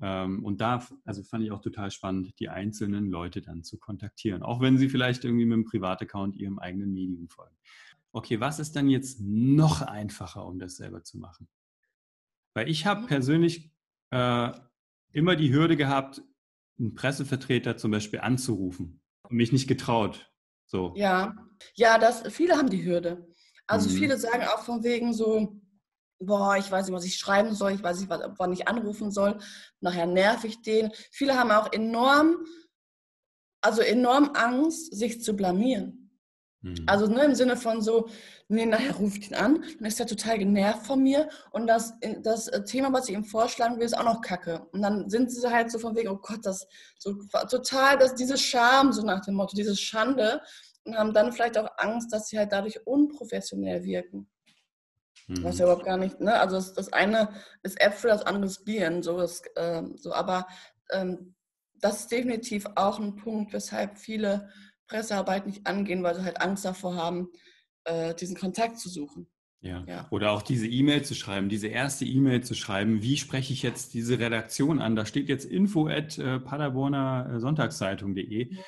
Ähm, 0.00 0.44
und 0.44 0.60
da, 0.60 0.86
also 1.04 1.22
fand 1.22 1.44
ich 1.44 1.52
auch 1.52 1.60
total 1.60 1.90
spannend, 1.90 2.38
die 2.40 2.48
einzelnen 2.48 3.10
Leute 3.10 3.42
dann 3.42 3.62
zu 3.62 3.78
kontaktieren, 3.78 4.42
auch 4.42 4.60
wenn 4.60 4.78
sie 4.78 4.88
vielleicht 4.88 5.24
irgendwie 5.24 5.44
mit 5.44 5.54
einem 5.54 5.64
Privataccount 5.64 6.36
ihrem 6.36 6.58
eigenen 6.58 6.92
Medium 6.92 7.28
folgen. 7.28 7.56
Okay, 8.12 8.40
was 8.40 8.58
ist 8.58 8.74
dann 8.76 8.88
jetzt 8.88 9.20
noch 9.20 9.82
einfacher, 9.82 10.44
um 10.46 10.58
das 10.58 10.76
selber 10.76 11.04
zu 11.04 11.18
machen? 11.18 11.48
Weil 12.54 12.68
ich 12.68 12.86
habe 12.86 13.02
mhm. 13.02 13.06
persönlich 13.06 13.70
äh, 14.10 14.50
immer 15.12 15.36
die 15.36 15.52
Hürde 15.52 15.76
gehabt, 15.76 16.22
einen 16.78 16.94
Pressevertreter 16.94 17.76
zum 17.76 17.90
Beispiel 17.90 18.20
anzurufen 18.20 19.00
und 19.28 19.36
mich 19.36 19.52
nicht 19.52 19.68
getraut. 19.68 20.32
So. 20.66 20.94
Ja, 20.96 21.36
ja, 21.74 21.98
das, 21.98 22.22
viele 22.32 22.56
haben 22.56 22.70
die 22.70 22.84
Hürde. 22.84 23.28
Also 23.66 23.90
mhm. 23.90 23.94
viele 23.94 24.18
sagen 24.18 24.44
auch 24.44 24.62
von 24.64 24.82
wegen 24.82 25.12
so, 25.12 25.59
boah, 26.20 26.56
ich 26.56 26.70
weiß 26.70 26.86
nicht, 26.86 26.94
was 26.94 27.04
ich 27.04 27.16
schreiben 27.16 27.54
soll, 27.54 27.72
ich 27.72 27.82
weiß 27.82 28.00
nicht, 28.00 28.10
wann 28.10 28.52
ich 28.52 28.68
anrufen 28.68 29.10
soll, 29.10 29.38
nachher 29.80 30.06
nerv 30.06 30.44
ich 30.44 30.62
den. 30.62 30.92
Viele 31.10 31.36
haben 31.38 31.50
auch 31.50 31.72
enorm, 31.72 32.44
also 33.62 33.82
enorm 33.82 34.32
Angst, 34.34 34.94
sich 34.94 35.22
zu 35.22 35.34
blamieren. 35.34 36.10
Mhm. 36.62 36.84
Also 36.86 37.06
ne, 37.06 37.24
im 37.24 37.34
Sinne 37.34 37.56
von 37.56 37.80
so, 37.80 38.08
nee, 38.48 38.66
nachher 38.66 38.94
ruft 38.96 39.30
ihn 39.30 39.34
an, 39.34 39.64
dann 39.78 39.86
ist 39.86 39.98
er 39.98 40.06
total 40.06 40.38
genervt 40.38 40.86
von 40.86 41.02
mir 41.02 41.28
und 41.52 41.66
das, 41.66 41.94
das 42.22 42.48
äh, 42.48 42.62
Thema, 42.64 42.92
was 42.92 43.08
ich 43.08 43.14
ihm 43.14 43.24
vorschlagen 43.24 43.78
will, 43.78 43.86
ist 43.86 43.96
auch 43.96 44.04
noch 44.04 44.20
kacke. 44.20 44.66
Und 44.72 44.82
dann 44.82 45.08
sind 45.08 45.32
sie 45.32 45.50
halt 45.50 45.70
so 45.70 45.78
von 45.78 45.96
wegen, 45.96 46.10
oh 46.10 46.18
Gott, 46.18 46.44
das 46.44 46.66
so 46.98 47.14
total, 47.48 47.96
dass 47.96 48.14
diese 48.14 48.36
Scham, 48.36 48.92
so 48.92 49.02
nach 49.02 49.24
dem 49.24 49.34
Motto, 49.34 49.56
diese 49.56 49.74
Schande 49.74 50.42
und 50.84 50.96
haben 50.96 51.14
dann 51.14 51.32
vielleicht 51.32 51.56
auch 51.56 51.68
Angst, 51.78 52.12
dass 52.12 52.28
sie 52.28 52.38
halt 52.38 52.52
dadurch 52.52 52.86
unprofessionell 52.86 53.82
wirken. 53.84 54.28
Mhm. 55.28 55.44
Was 55.44 55.58
ja 55.58 55.66
überhaupt 55.66 55.84
gar 55.84 55.96
nicht, 55.96 56.20
ne? 56.20 56.38
Also 56.38 56.56
das, 56.56 56.74
das 56.74 56.92
eine 56.92 57.28
ist 57.62 57.80
Äpfel, 57.80 58.10
das 58.10 58.22
andere 58.22 58.46
ist 58.46 58.64
Bieren, 58.64 59.02
so, 59.02 59.20
ist, 59.20 59.48
äh, 59.56 59.82
so 59.96 60.12
aber 60.12 60.46
ähm, 60.90 61.34
das 61.80 62.00
ist 62.00 62.12
definitiv 62.12 62.66
auch 62.74 62.98
ein 62.98 63.16
Punkt, 63.16 63.52
weshalb 63.52 63.98
viele 63.98 64.50
Pressearbeit 64.86 65.46
nicht 65.46 65.66
angehen, 65.66 66.02
weil 66.02 66.14
sie 66.14 66.24
halt 66.24 66.40
Angst 66.40 66.64
davor 66.64 66.94
haben, 66.96 67.28
äh, 67.84 68.14
diesen 68.14 68.36
Kontakt 68.36 68.78
zu 68.78 68.88
suchen. 68.88 69.26
Ja. 69.62 69.84
ja. 69.86 70.06
Oder 70.10 70.32
auch 70.32 70.42
diese 70.42 70.66
E-Mail 70.66 71.02
zu 71.04 71.14
schreiben, 71.14 71.48
diese 71.48 71.68
erste 71.68 72.04
E-Mail 72.06 72.42
zu 72.42 72.54
schreiben. 72.54 73.02
Wie 73.02 73.16
spreche 73.18 73.52
ich 73.52 73.62
jetzt 73.62 73.92
diese 73.92 74.18
Redaktion 74.18 74.80
an? 74.80 74.96
Da 74.96 75.04
steht 75.04 75.28
jetzt 75.28 75.44
info 75.44 75.86
at 75.86 76.18
äh, 76.18 76.40
paderborner 76.40 77.40
Sonntagszeitung.de. 77.40 78.52
Mhm. 78.52 78.58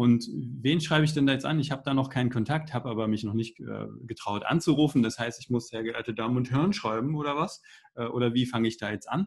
Und 0.00 0.30
wen 0.32 0.80
schreibe 0.80 1.04
ich 1.04 1.12
denn 1.12 1.26
da 1.26 1.34
jetzt 1.34 1.44
an? 1.44 1.60
Ich 1.60 1.70
habe 1.70 1.82
da 1.84 1.92
noch 1.92 2.08
keinen 2.08 2.30
Kontakt, 2.30 2.72
habe 2.72 2.88
aber 2.88 3.06
mich 3.06 3.22
noch 3.22 3.34
nicht 3.34 3.60
äh, 3.60 3.84
getraut 4.06 4.46
anzurufen. 4.46 5.02
Das 5.02 5.18
heißt, 5.18 5.38
ich 5.38 5.50
muss 5.50 5.68
sehr 5.68 5.82
geehrte 5.82 6.14
Damen 6.14 6.38
und 6.38 6.50
Herren 6.50 6.72
schreiben 6.72 7.14
oder 7.16 7.36
was? 7.36 7.60
Äh, 7.96 8.06
oder 8.06 8.32
wie 8.32 8.46
fange 8.46 8.66
ich 8.66 8.78
da 8.78 8.90
jetzt 8.90 9.10
an? 9.10 9.26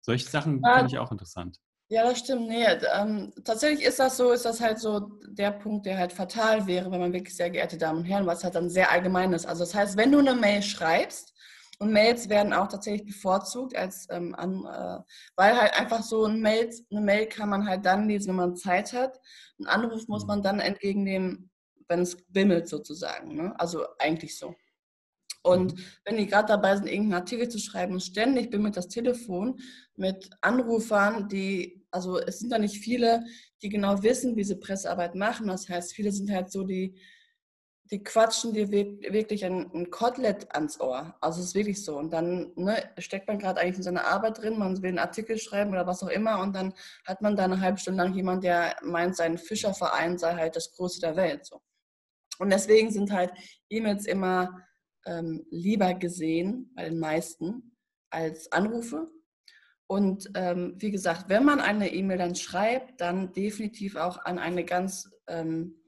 Solche 0.00 0.28
Sachen 0.28 0.62
ja, 0.64 0.74
finde 0.76 0.92
ich 0.92 0.98
auch 1.00 1.10
interessant. 1.10 1.58
Ja, 1.88 2.04
das 2.04 2.20
stimmt. 2.20 2.46
Nee, 2.46 2.64
ähm, 2.96 3.32
tatsächlich 3.44 3.84
ist 3.84 3.98
das 3.98 4.16
so, 4.16 4.30
ist 4.30 4.44
das 4.44 4.60
halt 4.60 4.78
so 4.78 5.18
der 5.26 5.50
Punkt, 5.50 5.86
der 5.86 5.98
halt 5.98 6.12
fatal 6.12 6.68
wäre, 6.68 6.92
wenn 6.92 7.00
man 7.00 7.12
wirklich 7.12 7.34
sehr 7.34 7.50
geehrte 7.50 7.76
Damen 7.76 7.98
und 7.98 8.04
Herren, 8.04 8.24
was 8.24 8.44
halt 8.44 8.54
dann 8.54 8.70
sehr 8.70 8.92
allgemein 8.92 9.32
ist. 9.32 9.44
Also 9.44 9.64
das 9.64 9.74
heißt, 9.74 9.96
wenn 9.96 10.12
du 10.12 10.20
eine 10.20 10.36
Mail 10.36 10.62
schreibst, 10.62 11.31
und 11.82 11.92
Mails 11.92 12.28
werden 12.28 12.52
auch 12.52 12.68
tatsächlich 12.68 13.04
bevorzugt, 13.04 13.76
als, 13.76 14.06
ähm, 14.10 14.36
an, 14.36 14.64
äh, 14.64 15.02
weil 15.34 15.60
halt 15.60 15.74
einfach 15.74 16.04
so 16.04 16.26
ein 16.26 16.40
Mail, 16.40 16.70
eine 16.92 17.00
Mail 17.00 17.26
kann 17.26 17.48
man 17.48 17.66
halt 17.66 17.84
dann 17.84 18.06
lesen, 18.06 18.28
wenn 18.28 18.36
man 18.36 18.54
Zeit 18.54 18.92
hat. 18.92 19.18
Ein 19.58 19.66
Anruf 19.66 20.06
muss 20.06 20.24
man 20.24 20.44
dann 20.44 20.60
entgegennehmen, 20.60 21.50
wenn 21.88 21.98
es 22.02 22.16
bimmelt 22.28 22.68
sozusagen. 22.68 23.34
Ne? 23.34 23.58
Also 23.58 23.84
eigentlich 23.98 24.38
so. 24.38 24.54
Und 25.42 25.74
mhm. 25.74 25.84
wenn 26.04 26.18
die 26.18 26.28
gerade 26.28 26.46
dabei 26.46 26.76
sind, 26.76 26.86
irgendeinen 26.86 27.20
Artikel 27.20 27.48
zu 27.48 27.58
schreiben 27.58 27.94
und 27.94 28.00
ständig 28.00 28.52
bimmelt 28.52 28.76
das 28.76 28.86
Telefon 28.86 29.58
mit 29.96 30.30
Anrufern, 30.40 31.28
die, 31.28 31.84
also 31.90 32.20
es 32.20 32.38
sind 32.38 32.52
da 32.52 32.58
nicht 32.58 32.78
viele, 32.78 33.24
die 33.60 33.70
genau 33.70 34.04
wissen, 34.04 34.36
wie 34.36 34.44
sie 34.44 34.54
Pressearbeit 34.54 35.16
machen. 35.16 35.48
Das 35.48 35.68
heißt, 35.68 35.94
viele 35.94 36.12
sind 36.12 36.30
halt 36.30 36.52
so 36.52 36.62
die, 36.62 36.94
die 37.92 38.02
quatschen 38.02 38.54
dir 38.54 38.70
wirklich 38.70 39.44
ein, 39.44 39.70
ein 39.74 39.90
Kotelett 39.90 40.54
ans 40.54 40.80
Ohr. 40.80 41.14
Also 41.20 41.40
es 41.40 41.48
ist 41.48 41.54
wirklich 41.54 41.84
so. 41.84 41.98
Und 41.98 42.10
dann 42.10 42.50
ne, 42.56 42.82
steckt 42.96 43.28
man 43.28 43.38
gerade 43.38 43.60
eigentlich 43.60 43.76
in 43.76 43.82
seiner 43.82 44.06
Arbeit 44.06 44.38
drin, 44.38 44.58
man 44.58 44.80
will 44.80 44.88
einen 44.88 44.98
Artikel 44.98 45.38
schreiben 45.38 45.72
oder 45.72 45.86
was 45.86 46.02
auch 46.02 46.08
immer 46.08 46.40
und 46.40 46.56
dann 46.56 46.72
hat 47.06 47.20
man 47.20 47.36
da 47.36 47.44
eine 47.44 47.60
halbe 47.60 47.78
Stunde 47.78 48.02
lang 48.02 48.14
jemand, 48.14 48.44
der 48.44 48.76
meint, 48.82 49.14
sein 49.14 49.36
Fischerverein 49.36 50.16
sei 50.16 50.34
halt 50.34 50.56
das 50.56 50.72
Größte 50.72 51.02
der 51.02 51.16
Welt. 51.16 51.44
So. 51.44 51.60
Und 52.38 52.50
deswegen 52.50 52.90
sind 52.90 53.12
halt 53.12 53.30
E-Mails 53.68 54.06
immer 54.06 54.58
ähm, 55.04 55.44
lieber 55.50 55.92
gesehen 55.92 56.72
bei 56.74 56.88
den 56.88 56.98
meisten 56.98 57.76
als 58.08 58.50
Anrufe. 58.52 59.10
Und 59.86 60.30
ähm, 60.34 60.76
wie 60.78 60.90
gesagt, 60.90 61.28
wenn 61.28 61.44
man 61.44 61.60
eine 61.60 61.92
E-Mail 61.92 62.16
dann 62.16 62.34
schreibt, 62.36 63.02
dann 63.02 63.34
definitiv 63.34 63.96
auch 63.96 64.24
an 64.24 64.38
eine 64.38 64.64
ganz 64.64 65.10
ähm, 65.28 65.81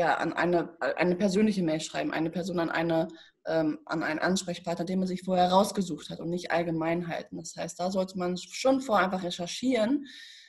ja, 0.00 0.14
an 0.14 0.32
eine, 0.32 0.80
eine 0.80 1.14
persönliche 1.14 1.62
Mail 1.62 1.78
schreiben, 1.78 2.10
eine 2.10 2.30
Person 2.30 2.58
an, 2.58 2.70
eine, 2.70 3.08
ähm, 3.46 3.80
an 3.84 4.02
einen 4.02 4.18
Ansprechpartner, 4.18 4.86
den 4.86 4.98
man 4.98 5.06
sich 5.06 5.20
vorher 5.20 5.50
rausgesucht 5.50 6.08
hat 6.08 6.20
und 6.20 6.30
nicht 6.30 6.50
allgemein 6.50 7.06
halten. 7.06 7.36
Das 7.36 7.54
heißt, 7.54 7.78
da 7.78 7.90
sollte 7.90 8.16
man 8.16 8.38
schon 8.38 8.80
vorher 8.80 9.04
einfach 9.04 9.24
recherchieren, 9.24 10.06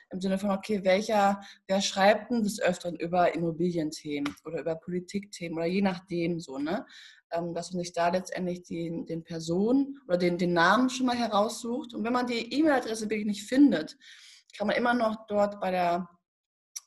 im 0.09 0.21
Sinne 0.21 0.37
von, 0.37 0.51
okay, 0.51 0.85
welcher, 0.85 1.41
wer 1.67 1.81
schreibt 1.81 2.31
denn 2.31 2.43
des 2.43 2.61
Öfteren 2.61 2.95
über 2.95 3.35
Immobilienthemen 3.35 4.33
oder 4.45 4.61
über 4.61 4.75
Politikthemen 4.75 5.57
oder 5.57 5.67
je 5.67 5.81
nachdem 5.81 6.39
so, 6.39 6.57
ne? 6.57 6.85
Ähm, 7.33 7.53
dass 7.53 7.73
man 7.73 7.83
sich 7.83 7.91
da 7.91 8.07
letztendlich 8.07 8.63
den, 8.63 9.05
den 9.05 9.25
Personen 9.25 9.99
oder 10.07 10.17
den, 10.17 10.37
den 10.37 10.53
Namen 10.53 10.89
schon 10.89 11.07
mal 11.07 11.17
heraussucht. 11.17 11.93
Und 11.93 12.05
wenn 12.05 12.13
man 12.13 12.27
die 12.27 12.53
E-Mail-Adresse 12.53 13.09
wirklich 13.09 13.27
nicht 13.27 13.43
findet, 13.43 13.97
kann 14.57 14.67
man 14.67 14.77
immer 14.77 14.93
noch 14.93 15.27
dort 15.27 15.59
bei 15.59 15.71
der 15.71 16.07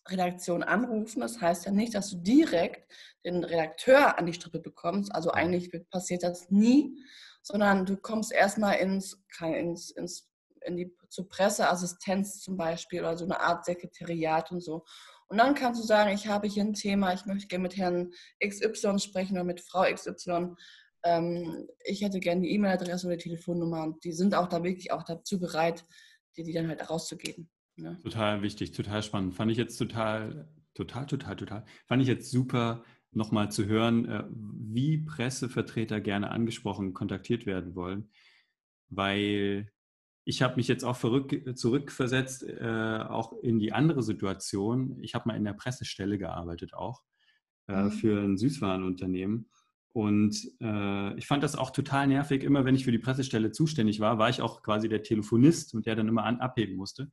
Redaktion 0.09 0.63
anrufen. 0.63 1.21
Das 1.21 1.41
heißt 1.41 1.67
ja 1.67 1.73
nicht, 1.73 1.95
dass 1.95 2.11
du 2.11 2.17
direkt 2.17 2.93
den 3.25 3.45
Redakteur 3.45 4.19
an 4.19 4.27
die 4.27 4.35
Strippe 4.35 4.61
bekommst. 4.61 5.15
Also 5.15 5.31
eigentlich 5.31 5.71
passiert 5.91 6.23
das 6.23 6.51
nie, 6.51 6.99
sondern 7.43 7.87
du 7.87 7.97
kommst 7.97 8.33
erstmal 8.33 8.77
ins, 8.77 9.25
ins, 9.41 9.91
ins 9.91 10.31
in 10.65 10.77
die, 10.77 10.97
zur 11.09 11.29
Presseassistenz 11.29 12.41
zum 12.41 12.57
Beispiel 12.57 13.01
oder 13.01 13.17
so 13.17 13.25
eine 13.25 13.41
Art 13.41 13.65
Sekretariat 13.65 14.51
und 14.51 14.61
so. 14.61 14.85
Und 15.29 15.39
dann 15.39 15.55
kannst 15.55 15.81
du 15.83 15.87
sagen, 15.87 16.15
ich 16.15 16.27
habe 16.27 16.49
hier 16.49 16.65
ein 16.65 16.75
Thema, 16.75 17.13
ich 17.13 17.25
möchte 17.27 17.49
gerne 17.49 17.63
mit 17.63 17.77
Herrn 17.77 18.13
XY 18.45 18.99
sprechen 18.99 19.35
oder 19.35 19.45
mit 19.45 19.61
Frau 19.61 19.83
XY. 19.83 20.55
Ähm, 21.03 21.69
ich 21.85 22.03
hätte 22.03 22.21
gerne 22.21 22.43
die 22.43 22.53
E-Mail-Adresse 22.53 23.07
oder 23.07 23.17
die 23.17 23.25
Telefonnummer 23.25 23.85
und 23.85 24.05
die 24.05 24.13
sind 24.13 24.35
auch 24.35 24.49
da 24.49 24.63
wirklich 24.63 24.91
auch 24.91 25.03
dazu 25.03 25.39
bereit, 25.39 25.85
dir 26.37 26.45
die 26.45 26.53
dann 26.53 26.69
halt 26.69 26.89
rauszugeben. 26.89 27.51
Ja. 27.77 27.95
Total 27.95 28.43
wichtig, 28.43 28.73
total 28.73 29.03
spannend. 29.03 29.35
Fand 29.35 29.51
ich 29.51 29.59
jetzt 29.59 29.77
total, 29.77 30.49
total, 30.75 31.07
total, 31.07 31.37
total. 31.37 31.65
Fand 31.87 32.03
ich 32.03 32.09
jetzt 32.09 32.31
super, 32.31 32.85
nochmal 33.13 33.51
zu 33.51 33.67
hören, 33.67 34.07
äh, 34.07 34.25
wie 34.31 34.99
Pressevertreter 34.99 36.01
gerne 36.01 36.31
angesprochen, 36.31 36.95
kontaktiert 36.95 37.47
werden 37.47 37.75
wollen. 37.75 38.11
Weil 38.91 39.71
ich 40.25 40.43
habe 40.43 40.57
mich 40.57 40.69
jetzt 40.69 40.85
auch 40.85 40.97
verrück, 40.97 41.57
zurückversetzt, 41.57 42.45
äh, 42.45 43.05
auch 43.09 43.33
in 43.43 43.59
die 43.59 43.73
andere 43.73 44.03
Situation. 44.03 44.99
Ich 45.03 45.15
habe 45.15 45.29
mal 45.29 45.37
in 45.37 45.45
der 45.45 45.53
Pressestelle 45.53 46.19
gearbeitet 46.19 46.75
auch 46.75 47.03
äh, 47.69 47.85
mhm. 47.85 47.91
für 47.91 48.23
ein 48.23 48.37
Süßwarenunternehmen. 48.39 49.51
Und 49.93 50.51
äh, 50.61 51.17
ich 51.17 51.27
fand 51.27 51.45
das 51.45 51.55
auch 51.55 51.71
total 51.71 52.09
nervig. 52.09 52.43
Immer 52.43 52.65
wenn 52.65 52.75
ich 52.75 52.85
für 52.85 52.91
die 52.91 52.99
Pressestelle 52.99 53.53
zuständig 53.53 54.01
war, 54.01 54.19
war 54.19 54.29
ich 54.29 54.41
auch 54.41 54.63
quasi 54.63 54.89
der 54.89 55.05
Telefonist 55.05 55.73
und 55.75 55.87
der 55.87 55.95
dann 55.95 56.09
immer 56.09 56.25
an, 56.25 56.41
abheben 56.41 56.75
musste. 56.75 57.11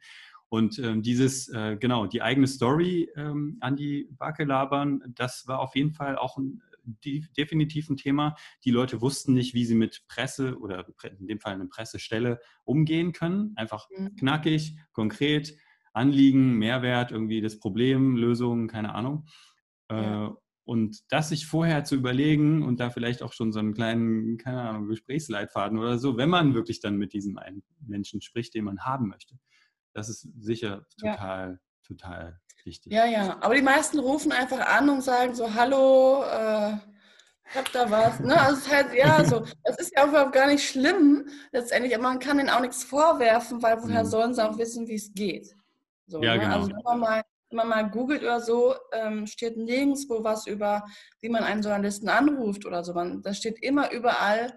Und 0.51 0.79
ähm, 0.79 1.01
dieses, 1.01 1.47
äh, 1.47 1.77
genau, 1.77 2.07
die 2.07 2.21
eigene 2.21 2.45
Story 2.45 3.09
ähm, 3.15 3.55
an 3.61 3.77
die 3.77 4.09
Backe 4.11 4.43
labern, 4.43 5.01
das 5.15 5.47
war 5.47 5.59
auf 5.59 5.77
jeden 5.77 5.93
Fall 5.93 6.17
auch 6.17 6.37
ein, 6.37 6.61
die, 6.83 7.25
definitiv 7.37 7.89
ein 7.89 7.95
Thema. 7.95 8.35
Die 8.65 8.71
Leute 8.71 8.99
wussten 8.99 9.33
nicht, 9.33 9.53
wie 9.53 9.63
sie 9.63 9.75
mit 9.75 10.03
Presse 10.09 10.59
oder 10.59 10.85
in 11.17 11.27
dem 11.27 11.39
Fall 11.39 11.53
eine 11.53 11.67
Pressestelle 11.67 12.41
umgehen 12.65 13.13
können. 13.13 13.53
Einfach 13.55 13.87
mhm. 13.97 14.17
knackig, 14.17 14.75
konkret, 14.91 15.55
Anliegen, 15.93 16.57
Mehrwert, 16.57 17.13
irgendwie 17.13 17.39
das 17.39 17.57
Problem, 17.57 18.17
Lösung, 18.17 18.67
keine 18.67 18.93
Ahnung. 18.93 19.27
Ja. 19.89 20.27
Äh, 20.27 20.31
und 20.65 20.99
das 21.13 21.29
sich 21.29 21.47
vorher 21.47 21.85
zu 21.85 21.95
überlegen 21.95 22.63
und 22.63 22.81
da 22.81 22.89
vielleicht 22.89 23.23
auch 23.23 23.31
schon 23.31 23.53
so 23.53 23.59
einen 23.59 23.73
kleinen, 23.73 24.37
keine 24.37 24.63
Ahnung, 24.63 24.89
Gesprächsleitfaden 24.89 25.77
oder 25.77 25.97
so, 25.97 26.17
wenn 26.17 26.29
man 26.29 26.53
wirklich 26.55 26.81
dann 26.81 26.97
mit 26.97 27.13
diesem 27.13 27.37
einen 27.37 27.63
Menschen 27.79 28.19
spricht, 28.19 28.53
den 28.53 28.65
man 28.65 28.81
haben 28.81 29.07
möchte 29.07 29.39
das 29.93 30.09
ist 30.09 30.27
sicher 30.39 30.85
total, 30.99 31.51
ja. 31.51 31.57
total 31.87 32.39
wichtig. 32.65 32.93
Ja, 32.93 33.05
ja. 33.05 33.37
Aber 33.41 33.55
die 33.55 33.61
meisten 33.61 33.99
rufen 33.99 34.31
einfach 34.31 34.59
an 34.59 34.89
und 34.89 35.01
sagen 35.01 35.33
so, 35.35 35.53
hallo, 35.53 36.23
äh, 36.23 36.73
ich 37.49 37.57
hab 37.57 37.71
da 37.73 37.91
was. 37.91 38.19
Ne? 38.19 38.39
Also 38.39 38.57
es 38.57 38.65
ist 38.65 38.73
halt, 38.73 38.93
ja, 38.93 39.23
so, 39.25 39.45
das 39.63 39.77
ist 39.79 39.93
ja 39.95 40.05
auch 40.05 40.31
gar 40.31 40.47
nicht 40.47 40.67
schlimm 40.67 41.27
letztendlich, 41.51 41.93
aber 41.93 42.03
man 42.03 42.19
kann 42.19 42.39
ihnen 42.39 42.49
auch 42.49 42.61
nichts 42.61 42.83
vorwerfen, 42.83 43.61
weil 43.61 43.81
woher 43.81 44.03
mhm. 44.03 44.09
sollen 44.09 44.33
sie 44.33 44.47
auch 44.47 44.57
wissen, 44.57 44.87
wie 44.87 44.95
es 44.95 45.13
geht? 45.13 45.55
So, 46.07 46.21
ja, 46.21 46.35
ne? 46.35 46.39
genau. 46.41 46.55
Also 46.55 46.69
wenn 46.69 46.83
man 46.83 46.99
mal, 46.99 47.21
wenn 47.49 47.57
man 47.57 47.69
mal 47.69 47.89
googelt 47.89 48.21
oder 48.21 48.39
so, 48.39 48.75
ähm, 48.93 49.27
steht 49.27 49.57
nirgendwo 49.57 50.23
was 50.23 50.47
über, 50.47 50.85
wie 51.19 51.29
man 51.29 51.43
einen 51.43 51.61
Journalisten 51.61 52.09
anruft 52.09 52.65
oder 52.65 52.83
so. 52.83 52.93
Man, 52.93 53.21
das 53.21 53.37
steht 53.37 53.61
immer 53.61 53.91
überall, 53.91 54.53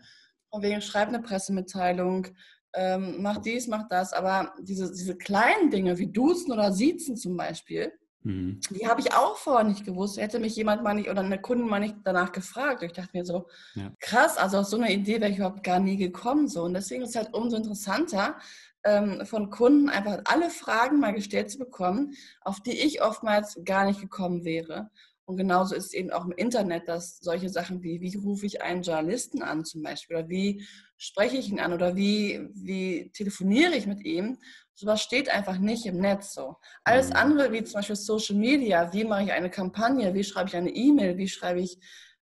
von 0.50 0.62
wegen 0.62 0.80
schreibt 0.80 1.08
eine 1.08 1.20
Pressemitteilung, 1.20 2.28
ähm, 2.74 3.22
mach 3.22 3.38
dies, 3.38 3.68
mach 3.68 3.88
das. 3.88 4.12
Aber 4.12 4.52
diese, 4.60 4.92
diese 4.92 5.16
kleinen 5.16 5.70
Dinge 5.70 5.98
wie 5.98 6.08
Duzen 6.08 6.52
oder 6.52 6.72
Siezen 6.72 7.16
zum 7.16 7.36
Beispiel, 7.36 7.92
mhm. 8.22 8.60
die 8.70 8.86
habe 8.86 9.00
ich 9.00 9.14
auch 9.14 9.36
vorher 9.36 9.64
nicht 9.64 9.84
gewusst. 9.84 10.20
Hätte 10.20 10.40
mich 10.40 10.56
jemand 10.56 10.82
mal 10.82 10.94
nicht 10.94 11.08
oder 11.08 11.20
eine 11.20 11.40
Kundin 11.40 11.68
mal 11.68 11.80
nicht 11.80 11.96
danach 12.04 12.32
gefragt. 12.32 12.82
Ich 12.82 12.92
dachte 12.92 13.10
mir 13.12 13.24
so, 13.24 13.46
ja. 13.74 13.92
krass, 14.00 14.36
also 14.36 14.58
aus 14.58 14.70
so 14.70 14.76
einer 14.76 14.90
Idee 14.90 15.20
wäre 15.20 15.30
ich 15.30 15.38
überhaupt 15.38 15.62
gar 15.62 15.78
nie 15.78 15.96
gekommen. 15.96 16.48
So. 16.48 16.64
Und 16.64 16.74
deswegen 16.74 17.02
ist 17.02 17.10
es 17.10 17.16
halt 17.16 17.32
umso 17.32 17.56
interessanter, 17.56 18.36
ähm, 18.84 19.24
von 19.24 19.50
Kunden 19.50 19.88
einfach 19.88 20.20
alle 20.24 20.50
Fragen 20.50 21.00
mal 21.00 21.14
gestellt 21.14 21.50
zu 21.50 21.58
bekommen, 21.58 22.14
auf 22.42 22.60
die 22.60 22.78
ich 22.78 23.02
oftmals 23.02 23.58
gar 23.64 23.86
nicht 23.86 24.00
gekommen 24.00 24.44
wäre. 24.44 24.90
Und 25.26 25.36
genauso 25.38 25.74
ist 25.74 25.86
es 25.86 25.94
eben 25.94 26.10
auch 26.10 26.24
im 26.26 26.32
Internet, 26.32 26.86
dass 26.86 27.18
solche 27.18 27.48
Sachen 27.48 27.82
wie, 27.82 28.00
wie 28.00 28.14
rufe 28.16 28.44
ich 28.44 28.60
einen 28.60 28.82
Journalisten 28.82 29.42
an 29.42 29.64
zum 29.64 29.82
Beispiel 29.82 30.16
oder 30.16 30.28
wie 30.28 30.66
spreche 30.98 31.38
ich 31.38 31.48
ihn 31.48 31.60
an 31.60 31.72
oder 31.72 31.96
wie, 31.96 32.46
wie 32.54 33.10
telefoniere 33.12 33.74
ich 33.74 33.86
mit 33.86 34.04
ihm, 34.04 34.38
sowas 34.74 35.00
steht 35.00 35.30
einfach 35.30 35.58
nicht 35.58 35.86
im 35.86 35.98
Netz 35.98 36.34
so. 36.34 36.56
Alles 36.84 37.08
mhm. 37.08 37.16
andere, 37.16 37.52
wie 37.52 37.64
zum 37.64 37.74
Beispiel 37.74 37.96
Social 37.96 38.36
Media, 38.36 38.92
wie 38.92 39.04
mache 39.04 39.24
ich 39.24 39.32
eine 39.32 39.50
Kampagne, 39.50 40.12
wie 40.12 40.24
schreibe 40.24 40.48
ich 40.48 40.56
eine 40.56 40.70
E-Mail, 40.70 41.16
wie 41.16 41.28
schreibe 41.28 41.60
ich 41.60 41.78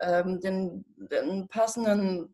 ähm, 0.01 0.41
den, 0.41 0.85
den 1.11 1.49
passenden 1.49 2.33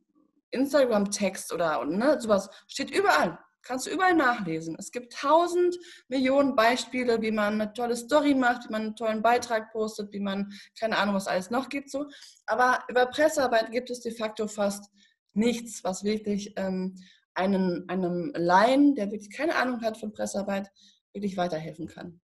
Instagram-Text 0.50 1.52
oder 1.52 1.84
ne, 1.86 2.20
sowas, 2.20 2.50
steht 2.66 2.90
überall. 2.90 3.38
Kannst 3.62 3.86
du 3.86 3.90
überall 3.90 4.14
nachlesen. 4.14 4.76
Es 4.78 4.90
gibt 4.90 5.12
tausend 5.12 5.76
Millionen 6.08 6.56
Beispiele, 6.56 7.20
wie 7.20 7.30
man 7.30 7.60
eine 7.60 7.72
tolle 7.72 7.96
Story 7.96 8.34
macht, 8.34 8.66
wie 8.66 8.72
man 8.72 8.82
einen 8.82 8.96
tollen 8.96 9.22
Beitrag 9.22 9.70
postet, 9.72 10.12
wie 10.12 10.20
man, 10.20 10.50
keine 10.78 10.96
Ahnung, 10.96 11.14
was 11.14 11.28
alles 11.28 11.50
noch 11.50 11.68
gibt. 11.68 11.90
So. 11.90 12.06
Aber 12.46 12.84
über 12.88 13.06
Pressearbeit 13.06 13.70
gibt 13.70 13.90
es 13.90 14.00
de 14.00 14.12
facto 14.12 14.48
fast 14.48 14.90
nichts, 15.34 15.84
was 15.84 16.04
wirklich 16.04 16.54
ähm, 16.56 16.96
einen, 17.34 17.88
einem 17.88 18.32
Laien, 18.34 18.94
der 18.94 19.10
wirklich 19.10 19.30
keine 19.30 19.56
Ahnung 19.56 19.82
hat 19.82 19.98
von 19.98 20.12
Pressearbeit, 20.12 20.70
wirklich 21.12 21.36
weiterhelfen 21.36 21.86
kann. 21.86 22.20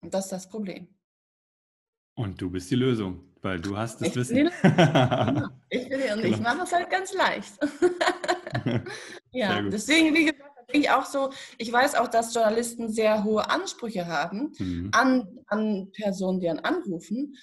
Und 0.00 0.14
das 0.14 0.26
ist 0.26 0.32
das 0.32 0.48
Problem. 0.48 0.94
Und 2.14 2.40
du 2.40 2.50
bist 2.50 2.70
die 2.70 2.76
Lösung, 2.76 3.32
weil 3.42 3.60
du 3.60 3.76
hast 3.76 4.00
das 4.00 4.08
ich 4.08 4.16
Wissen. 4.16 4.36
ich, 5.68 5.88
bin, 5.88 6.00
und 6.00 6.22
genau. 6.22 6.24
ich 6.24 6.40
mache 6.40 6.62
es 6.62 6.72
halt 6.72 6.90
ganz 6.90 7.12
leicht. 7.14 7.52
ja, 9.32 9.60
deswegen, 9.62 10.14
wie 10.14 10.26
gesagt, 10.26 10.48
ich 10.70 10.90
auch 10.90 11.04
so, 11.04 11.30
ich 11.56 11.72
weiß 11.72 11.94
auch, 11.94 12.08
dass 12.08 12.34
Journalisten 12.34 12.90
sehr 12.90 13.24
hohe 13.24 13.48
Ansprüche 13.48 14.06
haben 14.06 14.52
mhm. 14.58 14.90
an, 14.92 15.38
an 15.46 15.90
Personen, 15.92 16.40
die 16.40 16.46
dann 16.46 16.58
anrufen, 16.58 17.34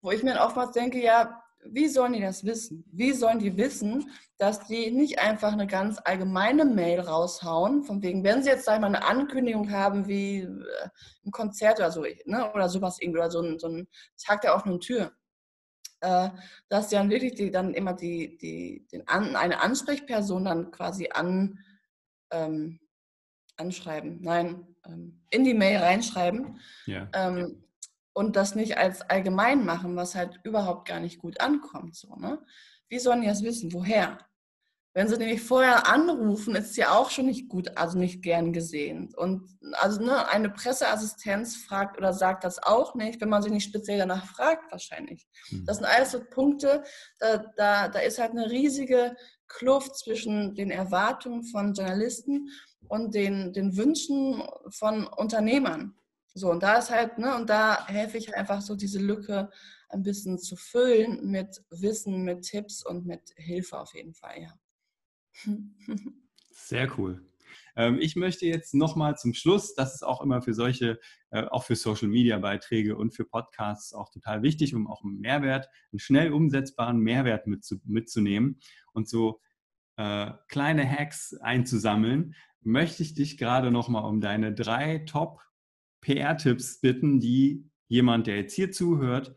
wo 0.00 0.10
ich 0.10 0.22
mir 0.22 0.40
oftmals 0.40 0.72
denke, 0.72 1.02
ja, 1.02 1.42
wie 1.64 1.88
sollen 1.88 2.14
die 2.14 2.20
das 2.20 2.44
wissen? 2.44 2.84
Wie 2.90 3.12
sollen 3.12 3.38
die 3.38 3.56
wissen, 3.56 4.10
dass 4.36 4.66
die 4.66 4.90
nicht 4.90 5.20
einfach 5.20 5.52
eine 5.52 5.66
ganz 5.66 6.00
allgemeine 6.02 6.64
Mail 6.64 7.00
raushauen, 7.00 7.84
von 7.84 8.02
wegen, 8.02 8.24
wenn 8.24 8.42
sie 8.42 8.50
jetzt 8.50 8.64
sag 8.64 8.74
ich 8.74 8.80
mal 8.80 8.88
eine 8.88 9.04
Ankündigung 9.04 9.70
haben 9.70 10.08
wie 10.08 10.40
äh, 10.40 10.88
ein 11.24 11.30
Konzert 11.30 11.78
oder 11.78 11.92
so, 11.92 12.04
ne, 12.24 12.52
oder 12.52 12.68
sowas 12.68 12.98
irgendwie, 13.00 13.20
oder 13.20 13.30
so 13.30 13.42
ein, 13.42 13.58
so 13.58 13.68
ein 13.68 13.86
Tag 14.24 14.40
der 14.40 14.56
offenen 14.56 14.80
Tür, 14.80 15.12
äh, 16.02 16.30
dass 16.68 16.90
sie 16.90 16.96
dann 16.96 17.10
wirklich 17.10 17.34
die, 17.34 17.50
dann 17.50 17.74
immer 17.74 17.94
die, 17.94 18.36
die, 18.36 18.86
den 18.92 19.06
an, 19.08 19.36
eine 19.36 19.60
Ansprechperson 19.60 20.44
dann 20.44 20.70
quasi 20.70 21.08
an, 21.12 21.58
ähm, 22.30 22.80
anschreiben, 23.56 24.18
nein, 24.20 24.66
ähm, 24.84 25.22
in 25.30 25.44
die 25.44 25.54
Mail 25.54 25.78
reinschreiben. 25.78 26.60
Ja. 26.86 27.08
Ähm, 27.14 27.64
und 28.14 28.36
das 28.36 28.54
nicht 28.54 28.76
als 28.76 29.00
allgemein 29.02 29.64
machen, 29.64 29.96
was 29.96 30.14
halt 30.14 30.40
überhaupt 30.42 30.86
gar 30.86 31.00
nicht 31.00 31.18
gut 31.18 31.40
ankommt. 31.40 31.96
So, 31.96 32.14
ne? 32.16 32.44
Wie 32.88 32.98
sollen 32.98 33.22
die 33.22 33.28
das 33.28 33.42
wissen? 33.42 33.72
Woher? 33.72 34.18
Wenn 34.94 35.08
sie 35.08 35.16
nämlich 35.16 35.40
vorher 35.40 35.88
anrufen, 35.88 36.54
ist 36.54 36.74
sie 36.74 36.84
auch 36.84 37.08
schon 37.10 37.24
nicht 37.24 37.48
gut, 37.48 37.78
also 37.78 37.98
nicht 37.98 38.22
gern 38.22 38.52
gesehen. 38.52 39.14
Und 39.16 39.48
also 39.72 40.02
ne, 40.02 40.28
eine 40.28 40.50
Presseassistenz 40.50 41.56
fragt 41.56 41.96
oder 41.96 42.12
sagt 42.12 42.44
das 42.44 42.62
auch 42.62 42.94
nicht, 42.94 43.20
wenn 43.20 43.30
man 43.30 43.42
sich 43.42 43.52
nicht 43.52 43.68
speziell 43.68 43.98
danach 43.98 44.26
fragt, 44.26 44.70
wahrscheinlich. 44.70 45.26
Mhm. 45.50 45.64
Das 45.64 45.78
sind 45.78 45.86
alles 45.86 46.10
so 46.10 46.20
Punkte, 46.22 46.82
da, 47.18 47.38
da, 47.56 47.88
da 47.88 47.98
ist 48.00 48.18
halt 48.18 48.32
eine 48.32 48.50
riesige 48.50 49.16
Kluft 49.48 49.96
zwischen 49.96 50.54
den 50.54 50.70
Erwartungen 50.70 51.44
von 51.44 51.72
Journalisten 51.72 52.50
und 52.88 53.14
den, 53.14 53.54
den 53.54 53.76
Wünschen 53.76 54.42
von 54.68 55.06
Unternehmern. 55.06 55.94
So, 56.34 56.50
und 56.50 56.62
da 56.62 56.76
ist 56.76 56.90
halt, 56.90 57.18
ne, 57.18 57.34
und 57.36 57.48
da 57.48 57.86
helfe 57.86 58.18
ich 58.18 58.34
einfach 58.34 58.60
so, 58.60 58.74
diese 58.74 58.98
Lücke 58.98 59.50
ein 59.88 60.02
bisschen 60.02 60.38
zu 60.38 60.56
füllen 60.56 61.30
mit 61.30 61.62
Wissen, 61.70 62.24
mit 62.24 62.42
Tipps 62.42 62.84
und 62.84 63.06
mit 63.06 63.32
Hilfe 63.36 63.78
auf 63.78 63.94
jeden 63.94 64.14
Fall, 64.14 64.42
ja. 64.42 64.52
Sehr 66.50 66.98
cool. 66.98 67.24
Ähm, 67.76 67.98
ich 68.00 68.16
möchte 68.16 68.46
jetzt 68.46 68.74
nochmal 68.74 69.16
zum 69.16 69.34
Schluss, 69.34 69.74
das 69.74 69.94
ist 69.94 70.02
auch 70.02 70.20
immer 70.20 70.42
für 70.42 70.54
solche, 70.54 71.00
äh, 71.30 71.44
auch 71.44 71.64
für 71.64 71.76
Social 71.76 72.08
Media 72.08 72.38
Beiträge 72.38 72.96
und 72.96 73.14
für 73.14 73.24
Podcasts 73.24 73.94
auch 73.94 74.10
total 74.10 74.42
wichtig, 74.42 74.74
um 74.74 74.86
auch 74.86 75.02
einen 75.02 75.20
Mehrwert, 75.20 75.68
einen 75.92 75.98
schnell 75.98 76.32
umsetzbaren 76.32 76.98
Mehrwert 76.98 77.46
mitzunehmen 77.46 78.60
und 78.92 79.08
so 79.08 79.40
äh, 79.96 80.32
kleine 80.48 80.88
Hacks 80.88 81.34
einzusammeln, 81.34 82.34
möchte 82.60 83.02
ich 83.02 83.14
dich 83.14 83.38
gerade 83.38 83.70
nochmal 83.70 84.04
um 84.04 84.20
deine 84.20 84.54
drei 84.54 84.98
Top 84.98 85.40
PR-Tipps 86.00 86.80
bitten, 86.80 87.20
die 87.20 87.70
jemand, 87.88 88.26
der 88.26 88.36
jetzt 88.36 88.54
hier 88.54 88.70
zuhört, 88.72 89.36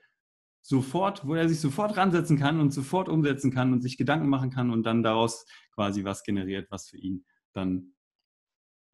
sofort, 0.66 1.28
wo 1.28 1.36
er 1.36 1.48
sich 1.48 1.60
sofort 1.60 1.96
ransetzen 1.96 2.40
kann 2.40 2.60
und 2.60 2.72
sofort 2.72 3.08
umsetzen 3.08 3.54
kann 3.54 3.72
und 3.72 3.82
sich 3.82 3.98
Gedanken 3.98 4.28
machen 4.28 4.50
kann 4.50 4.72
und 4.72 4.84
dann 4.84 5.04
daraus 5.04 5.46
quasi 5.76 6.04
was 6.04 6.24
generiert, 6.24 6.72
was 6.72 6.90
für 6.90 6.98
ihn 6.98 7.24
dann 7.54 7.94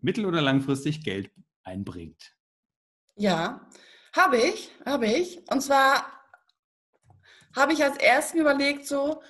mittel- 0.01 0.25
oder 0.25 0.41
langfristig 0.41 1.01
Geld 1.01 1.31
einbringt. 1.63 2.35
Ja, 3.15 3.69
habe 4.13 4.37
ich, 4.37 4.69
habe 4.85 5.07
ich. 5.07 5.49
Und 5.49 5.61
zwar 5.61 6.05
habe 7.55 7.71
ich 7.71 7.81
als 7.85 7.95
ersten 7.95 8.39
überlegt, 8.39 8.85
so, 8.85 9.21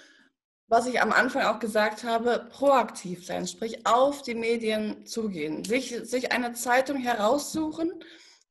was 0.67 0.87
ich 0.87 0.99
am 0.99 1.11
Anfang 1.11 1.43
auch 1.43 1.59
gesagt 1.59 2.03
habe, 2.03 2.47
proaktiv 2.49 3.23
sein, 3.23 3.45
sprich 3.45 3.85
auf 3.85 4.23
die 4.23 4.35
Medien 4.35 5.05
zugehen, 5.05 5.63
sich, 5.63 5.89
sich 6.09 6.31
eine 6.31 6.53
Zeitung 6.53 6.97
heraussuchen, 6.97 7.91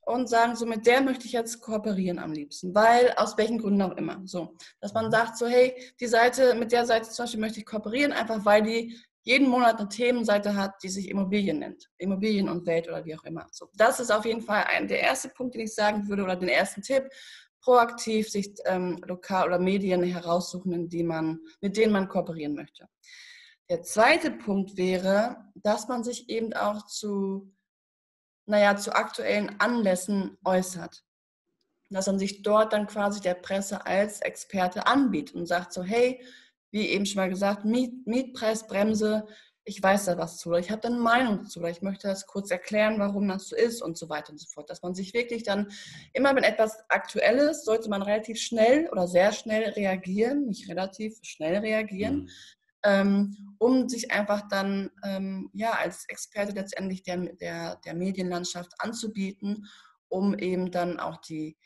und 0.02 0.28
sagen, 0.28 0.56
so 0.56 0.66
mit 0.66 0.86
der 0.86 1.02
möchte 1.02 1.26
ich 1.26 1.32
jetzt 1.32 1.60
kooperieren 1.60 2.18
am 2.18 2.32
liebsten, 2.32 2.74
weil 2.74 3.12
aus 3.16 3.36
welchen 3.36 3.58
Gründen 3.58 3.82
auch 3.82 3.96
immer. 3.96 4.20
So, 4.24 4.56
dass 4.80 4.94
man 4.94 5.10
sagt, 5.10 5.36
so 5.36 5.46
hey, 5.46 5.74
die 6.00 6.06
Seite, 6.06 6.54
mit 6.54 6.72
der 6.72 6.86
Seite 6.86 7.08
zum 7.08 7.24
Beispiel 7.24 7.40
möchte 7.40 7.60
ich 7.60 7.66
kooperieren, 7.66 8.12
einfach 8.12 8.44
weil 8.44 8.62
die 8.62 8.98
jeden 9.22 9.48
Monat 9.48 9.78
eine 9.78 9.88
Themenseite 9.88 10.56
hat, 10.56 10.82
die 10.82 10.88
sich 10.88 11.08
Immobilien 11.08 11.58
nennt. 11.58 11.88
Immobilien 11.98 12.48
und 12.48 12.66
Welt 12.66 12.88
oder 12.88 13.04
wie 13.04 13.14
auch 13.14 13.24
immer. 13.24 13.46
So, 13.52 13.68
das 13.74 14.00
ist 14.00 14.10
auf 14.10 14.24
jeden 14.24 14.40
Fall 14.40 14.64
ein, 14.64 14.88
der 14.88 15.00
erste 15.00 15.28
Punkt, 15.28 15.54
den 15.54 15.62
ich 15.62 15.74
sagen 15.74 16.08
würde, 16.08 16.24
oder 16.24 16.36
den 16.36 16.48
ersten 16.48 16.82
Tipp. 16.82 17.04
Proaktiv 17.62 18.30
sich 18.30 18.54
ähm, 18.64 18.98
lokal 19.06 19.48
oder 19.48 19.58
Medien 19.58 20.02
heraussuchen, 20.02 20.88
die 20.88 21.02
man, 21.02 21.40
mit 21.60 21.76
denen 21.76 21.92
man 21.92 22.08
kooperieren 22.08 22.54
möchte. 22.54 22.88
Der 23.68 23.82
zweite 23.82 24.30
Punkt 24.30 24.78
wäre, 24.78 25.36
dass 25.54 25.86
man 25.86 26.02
sich 26.02 26.30
eben 26.30 26.54
auch 26.54 26.86
zu 26.86 27.52
naja, 28.50 28.76
zu 28.76 28.94
aktuellen 28.94 29.58
Anlässen 29.60 30.36
äußert. 30.44 31.04
Dass 31.88 32.06
man 32.06 32.18
sich 32.18 32.42
dort 32.42 32.72
dann 32.72 32.86
quasi 32.86 33.20
der 33.20 33.34
Presse 33.34 33.86
als 33.86 34.20
Experte 34.20 34.86
anbietet 34.86 35.34
und 35.34 35.46
sagt 35.46 35.72
so, 35.72 35.82
hey, 35.82 36.22
wie 36.70 36.88
eben 36.88 37.06
schon 37.06 37.20
mal 37.20 37.28
gesagt, 37.28 37.64
Miet, 37.64 38.06
Mietpreisbremse, 38.06 39.26
ich 39.64 39.82
weiß 39.82 40.06
da 40.06 40.18
was 40.18 40.38
zu 40.38 40.48
oder 40.48 40.58
ich 40.58 40.70
habe 40.70 40.80
da 40.80 40.88
eine 40.88 40.98
Meinung 40.98 41.38
dazu 41.38 41.60
oder 41.60 41.70
ich 41.70 41.82
möchte 41.82 42.08
das 42.08 42.26
kurz 42.26 42.50
erklären, 42.50 42.98
warum 42.98 43.28
das 43.28 43.48
so 43.48 43.56
ist 43.56 43.82
und 43.82 43.96
so 43.96 44.08
weiter 44.08 44.30
und 44.32 44.38
so 44.38 44.48
fort. 44.48 44.70
Dass 44.70 44.82
man 44.82 44.94
sich 44.94 45.14
wirklich 45.14 45.42
dann 45.42 45.70
immer 46.12 46.34
wenn 46.34 46.44
etwas 46.44 46.78
Aktuelles, 46.88 47.64
sollte 47.64 47.88
man 47.88 48.02
relativ 48.02 48.40
schnell 48.40 48.88
oder 48.90 49.06
sehr 49.06 49.32
schnell 49.32 49.70
reagieren, 49.70 50.46
nicht 50.46 50.68
relativ 50.68 51.18
schnell 51.22 51.58
reagieren, 51.58 52.22
mhm 52.22 52.28
um 53.58 53.88
sich 53.88 54.10
einfach 54.10 54.48
dann 54.48 54.90
ähm, 55.04 55.50
ja, 55.52 55.72
als 55.72 56.08
Experte 56.08 56.52
letztendlich 56.52 57.02
der, 57.02 57.18
der, 57.34 57.76
der 57.76 57.94
Medienlandschaft 57.94 58.72
anzubieten, 58.78 59.66
um 60.08 60.36
eben 60.38 60.70
dann 60.70 60.98
auch 60.98 61.18
die, 61.18 61.56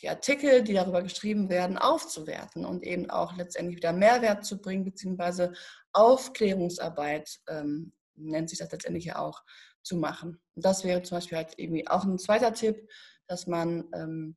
die 0.00 0.08
Artikel, 0.08 0.62
die 0.62 0.72
darüber 0.72 1.02
geschrieben 1.02 1.50
werden, 1.50 1.76
aufzuwerten 1.76 2.64
und 2.64 2.82
eben 2.84 3.10
auch 3.10 3.36
letztendlich 3.36 3.76
wieder 3.76 3.92
Mehrwert 3.92 4.44
zu 4.44 4.60
bringen, 4.60 4.84
beziehungsweise 4.84 5.52
Aufklärungsarbeit, 5.92 7.40
ähm, 7.48 7.92
nennt 8.14 8.48
sich 8.48 8.58
das 8.58 8.72
letztendlich 8.72 9.04
ja 9.04 9.18
auch, 9.18 9.42
zu 9.82 9.96
machen. 9.96 10.40
Und 10.54 10.64
das 10.64 10.84
wäre 10.84 11.02
zum 11.02 11.16
Beispiel 11.16 11.38
halt 11.38 11.54
irgendwie 11.56 11.88
auch 11.88 12.04
ein 12.04 12.18
zweiter 12.18 12.54
Tipp, 12.54 12.88
dass 13.26 13.46
man 13.46 13.88
ähm, 13.94 14.36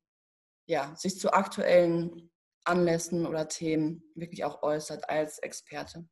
ja, 0.66 0.94
sich 0.96 1.18
zu 1.18 1.32
aktuellen 1.32 2.30
Anlässen 2.64 3.26
oder 3.26 3.48
Themen 3.48 4.02
wirklich 4.14 4.44
auch 4.44 4.62
äußert 4.62 5.08
als 5.08 5.38
Experte. 5.38 6.08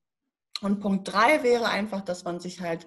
Und 0.60 0.80
Punkt 0.80 1.12
drei 1.12 1.42
wäre 1.42 1.66
einfach, 1.66 2.00
dass 2.02 2.24
man 2.24 2.40
sich 2.40 2.60
halt 2.60 2.86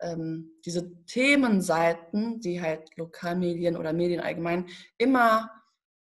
ähm, 0.00 0.50
diese 0.64 1.04
Themenseiten, 1.06 2.40
die 2.40 2.60
halt 2.60 2.96
Lokalmedien 2.96 3.76
oder 3.76 3.92
Medien 3.92 4.20
allgemein 4.20 4.68
immer 4.98 5.50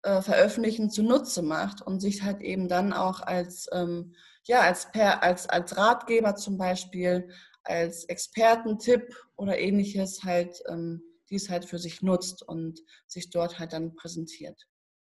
äh, 0.04 0.22
veröffentlichen, 0.22 0.90
zunutze 0.90 1.42
macht 1.42 1.82
und 1.82 2.00
sich 2.00 2.24
halt 2.24 2.42
eben 2.42 2.68
dann 2.68 2.94
auch 2.94 3.22
als, 3.22 3.70
ähm, 3.72 4.16
ja, 4.46 4.62
als, 4.62 4.92
per, 4.92 5.24
als, 5.24 5.48
als 5.48 5.78
Ratgeber 5.78 6.36
zum 6.36 6.58
Beispiel, 6.58 7.30
als 7.64 8.06
Expertentipp 8.06 9.16
oder 9.36 9.58
ähnliches 9.58 10.24
halt, 10.24 10.62
ähm, 10.68 11.02
dies 11.30 11.50
halt 11.50 11.66
für 11.66 11.80
sich 11.80 12.02
nutzt 12.02 12.44
und 12.44 12.82
sich 13.08 13.30
dort 13.30 13.60
halt 13.60 13.74
dann 13.74 13.96
präsentiert. 13.96 14.68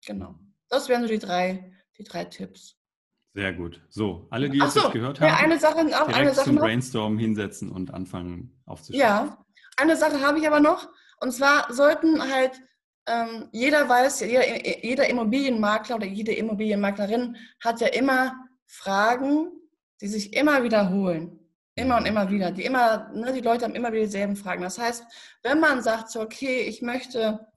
Genau. 0.05 0.35
Das 0.69 0.89
wären 0.89 1.03
so 1.03 1.07
die 1.07 1.19
drei, 1.19 1.71
die 1.97 2.03
drei 2.03 2.25
Tipps. 2.25 2.80
Sehr 3.33 3.53
gut. 3.53 3.81
So, 3.89 4.27
alle, 4.29 4.49
die 4.49 4.57
jetzt, 4.57 4.73
so, 4.73 4.81
jetzt 4.81 4.91
gehört 4.91 5.21
haben, 5.21 5.27
ja, 5.27 5.37
eine 5.37 5.57
Sache, 5.59 5.79
auch 5.79 6.07
direkt 6.07 6.15
eine 6.15 6.33
Sache 6.33 6.45
zum 6.45 6.55
noch. 6.55 6.63
Brainstorm 6.63 7.17
hinsetzen 7.17 7.71
und 7.71 7.93
anfangen 7.93 8.61
aufzuschreiben. 8.65 8.99
Ja, 8.99 9.45
eine 9.77 9.95
Sache 9.95 10.21
habe 10.21 10.39
ich 10.39 10.47
aber 10.47 10.59
noch. 10.59 10.89
Und 11.21 11.31
zwar 11.31 11.71
sollten 11.73 12.21
halt, 12.21 12.61
ähm, 13.07 13.47
jeder 13.51 13.87
weiß, 13.87 14.21
jeder, 14.21 14.83
jeder 14.83 15.07
Immobilienmakler 15.07 15.95
oder 15.95 16.07
jede 16.07 16.33
Immobilienmaklerin 16.33 17.37
hat 17.63 17.79
ja 17.79 17.87
immer 17.87 18.35
Fragen, 18.67 19.51
die 20.01 20.07
sich 20.07 20.33
immer 20.33 20.63
wiederholen. 20.63 21.37
Immer 21.75 21.97
und 21.97 22.05
immer 22.05 22.29
wieder. 22.29 22.51
Die, 22.51 22.65
immer, 22.65 23.09
ne, 23.13 23.31
die 23.31 23.39
Leute 23.39 23.63
haben 23.63 23.75
immer 23.75 23.93
wieder 23.93 24.03
dieselben 24.03 24.35
Fragen. 24.35 24.61
Das 24.61 24.77
heißt, 24.77 25.05
wenn 25.41 25.59
man 25.61 25.81
sagt, 25.81 26.09
so, 26.11 26.19
okay, 26.19 26.61
ich 26.61 26.81
möchte 26.81 27.47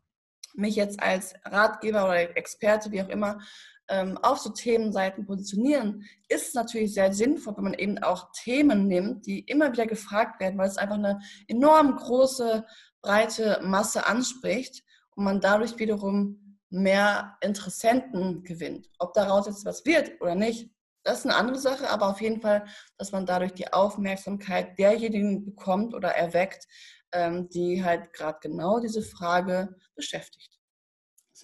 mich 0.54 0.76
jetzt 0.76 1.02
als 1.02 1.34
Ratgeber 1.44 2.04
oder 2.04 2.36
Experte, 2.36 2.92
wie 2.92 3.02
auch 3.02 3.08
immer, 3.08 3.40
ähm, 3.88 4.18
auf 4.18 4.38
so 4.38 4.50
Themenseiten 4.50 5.26
positionieren, 5.26 6.04
ist 6.28 6.54
natürlich 6.54 6.94
sehr 6.94 7.12
sinnvoll, 7.12 7.56
wenn 7.56 7.64
man 7.64 7.74
eben 7.74 7.98
auch 7.98 8.30
Themen 8.32 8.86
nimmt, 8.86 9.26
die 9.26 9.40
immer 9.40 9.72
wieder 9.72 9.86
gefragt 9.86 10.40
werden, 10.40 10.58
weil 10.58 10.68
es 10.68 10.78
einfach 10.78 10.96
eine 10.96 11.20
enorm 11.48 11.96
große, 11.96 12.64
breite 13.02 13.60
Masse 13.62 14.06
anspricht 14.06 14.82
und 15.14 15.24
man 15.24 15.40
dadurch 15.40 15.78
wiederum 15.78 16.58
mehr 16.70 17.36
Interessenten 17.40 18.42
gewinnt. 18.42 18.88
Ob 18.98 19.14
daraus 19.14 19.46
jetzt 19.46 19.64
was 19.64 19.84
wird 19.84 20.20
oder 20.20 20.34
nicht, 20.34 20.70
das 21.04 21.18
ist 21.18 21.26
eine 21.26 21.36
andere 21.36 21.58
Sache, 21.58 21.90
aber 21.90 22.08
auf 22.08 22.20
jeden 22.22 22.40
Fall, 22.40 22.64
dass 22.96 23.12
man 23.12 23.26
dadurch 23.26 23.52
die 23.52 23.72
Aufmerksamkeit 23.72 24.78
derjenigen 24.78 25.44
bekommt 25.44 25.94
oder 25.94 26.08
erweckt, 26.08 26.66
ähm, 27.12 27.48
die 27.50 27.84
halt 27.84 28.12
gerade 28.14 28.38
genau 28.40 28.80
diese 28.80 29.02
Frage 29.02 29.76
beschäftigt. 29.94 30.53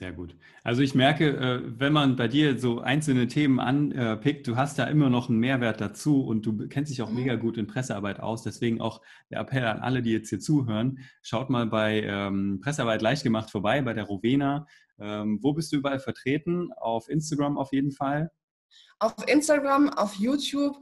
Sehr 0.01 0.13
gut. 0.13 0.35
Also 0.65 0.81
ich 0.81 0.95
merke, 0.95 1.37
äh, 1.37 1.63
wenn 1.79 1.93
man 1.93 2.17
bei 2.17 2.27
dir 2.27 2.59
so 2.59 2.81
einzelne 2.81 3.29
Themen 3.29 3.61
anpickt, 3.61 4.47
du 4.47 4.57
hast 4.57 4.79
da 4.79 4.85
immer 4.85 5.11
noch 5.11 5.29
einen 5.29 5.39
Mehrwert 5.39 5.79
dazu 5.79 6.25
und 6.25 6.47
du 6.47 6.69
kennst 6.69 6.91
dich 6.91 7.03
auch 7.03 7.11
mega 7.11 7.35
gut 7.37 7.59
in 7.59 7.67
Pressearbeit 7.67 8.19
aus. 8.19 8.43
Deswegen 8.43 8.81
auch 8.81 9.03
der 9.29 9.41
Appell 9.41 9.63
an 9.67 9.81
alle, 9.81 10.01
die 10.01 10.13
jetzt 10.13 10.31
hier 10.31 10.41
zuhören, 10.41 11.01
schaut 11.21 11.51
mal 11.51 11.67
bei 11.67 12.01
ähm, 12.01 12.61
Pressearbeit 12.63 13.03
leicht 13.03 13.25
gemacht 13.25 13.51
vorbei, 13.51 13.83
bei 13.83 13.93
der 13.93 14.05
Rowena. 14.05 14.67
Ähm, 14.99 15.39
wo 15.43 15.53
bist 15.53 15.71
du 15.71 15.77
überall 15.77 16.01
vertreten? 16.01 16.71
Auf 16.79 17.11
Instagram 17.11 17.59
auf 17.59 17.71
jeden 17.75 17.93
Fall? 17.93 18.31
Auf 19.01 19.13
Instagram, 19.27 19.91
auf 19.91 20.15
YouTube 20.15 20.79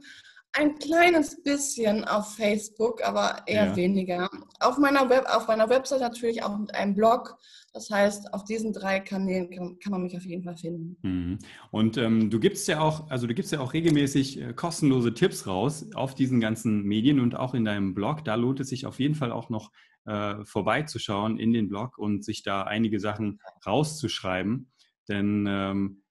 ein 0.53 0.79
kleines 0.79 1.41
bisschen 1.43 2.05
auf 2.05 2.35
Facebook, 2.35 3.03
aber 3.03 3.43
eher 3.45 3.67
ja. 3.67 3.75
weniger. 3.75 4.29
Auf 4.59 4.77
meiner, 4.77 5.09
Web, 5.09 5.25
auf 5.27 5.47
meiner 5.47 5.69
Website 5.69 6.01
natürlich 6.01 6.43
auch 6.43 6.57
mit 6.57 6.73
einem 6.73 6.95
Blog. 6.95 7.37
Das 7.73 7.89
heißt, 7.91 8.33
auf 8.33 8.45
diesen 8.45 8.73
drei 8.73 8.99
Kanälen 8.99 9.49
kann, 9.51 9.77
kann 9.79 9.91
man 9.91 10.01
mich 10.01 10.17
auf 10.17 10.25
jeden 10.25 10.43
Fall 10.43 10.57
finden. 10.57 10.97
Mhm. 11.03 11.39
Und 11.71 11.97
ähm, 11.97 12.29
du 12.29 12.39
gibst 12.39 12.67
ja 12.67 12.79
auch, 12.79 13.09
also 13.09 13.27
du 13.27 13.35
gibst 13.35 13.51
ja 13.51 13.59
auch 13.59 13.73
regelmäßig 13.73 14.41
äh, 14.41 14.53
kostenlose 14.53 15.13
Tipps 15.13 15.45
raus 15.45 15.85
auf 15.93 16.15
diesen 16.15 16.39
ganzen 16.39 16.83
Medien 16.83 17.19
und 17.19 17.35
auch 17.35 17.53
in 17.53 17.65
deinem 17.65 17.93
Blog. 17.93 18.25
Da 18.25 18.35
lohnt 18.35 18.59
es 18.59 18.69
sich 18.69 18.87
auf 18.87 18.99
jeden 18.99 19.15
Fall 19.15 19.31
auch 19.31 19.49
noch 19.49 19.71
äh, 20.05 20.43
vorbeizuschauen 20.45 21.37
in 21.37 21.53
den 21.53 21.69
Blog 21.69 21.99
und 21.99 22.25
sich 22.25 22.41
da 22.41 22.63
einige 22.63 22.99
Sachen 22.99 23.39
rauszuschreiben. 23.65 24.71
Denn 25.07 25.45
ähm, 25.47 26.01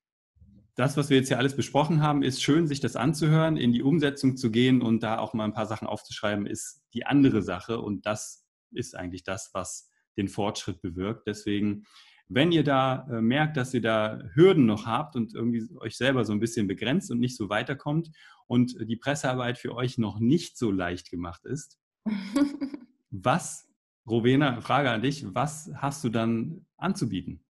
das, 0.79 0.97
was 0.97 1.11
wir 1.11 1.17
jetzt 1.17 1.27
hier 1.27 1.39
alles 1.39 1.57
besprochen 1.57 2.03
haben, 2.03 2.23
ist 2.23 2.41
schön, 2.41 2.69
sich 2.69 2.79
das 2.79 2.95
anzuhören, 2.95 3.57
in 3.57 3.73
die 3.73 3.83
Umsetzung 3.83 4.37
zu 4.37 4.53
gehen 4.53 4.81
und 4.81 5.03
da 5.03 5.19
auch 5.19 5.35
mal 5.35 5.45
ein 5.45 5.53
paar 5.53 5.67
Sachen 5.67 5.89
aufzuschreiben, 5.89 6.47
ist 6.47 6.85
die 6.95 7.05
andere 7.05 7.43
Sache. 7.43 7.81
Und 7.81 8.07
das 8.07 8.47
ist 8.71 8.95
eigentlich 8.95 9.25
das, 9.25 9.51
was 9.55 9.91
den 10.17 10.29
Fortschritt 10.29 10.81
bewirkt. 10.81 11.27
Deswegen, 11.27 11.83
wenn 12.29 12.53
ihr 12.53 12.63
da 12.63 13.09
äh, 13.11 13.21
merkt, 13.21 13.57
dass 13.57 13.75
ihr 13.75 13.81
da 13.81 14.23
Hürden 14.35 14.67
noch 14.67 14.87
habt 14.87 15.17
und 15.17 15.35
irgendwie 15.35 15.69
euch 15.81 15.97
selber 15.97 16.25
so 16.25 16.33
ein 16.33 16.39
bisschen 16.39 16.69
begrenzt 16.69 17.11
und 17.11 17.19
nicht 17.19 17.37
so 17.37 17.49
weiterkommt 17.49 18.11
und 18.47 18.77
die 18.81 18.97
Pressearbeit 18.97 19.59
für 19.59 19.75
euch 19.75 19.99
noch 19.99 20.21
nicht 20.21 20.57
so 20.57 20.71
leicht 20.71 21.11
gemacht 21.11 21.45
ist, 21.45 21.81
was, 23.11 23.69
Rowena, 24.09 24.61
Frage 24.61 24.91
an 24.91 25.03
dich, 25.03 25.27
was 25.35 25.73
hast 25.75 26.05
du 26.05 26.09
dann 26.09 26.67
anzubieten? 26.77 27.45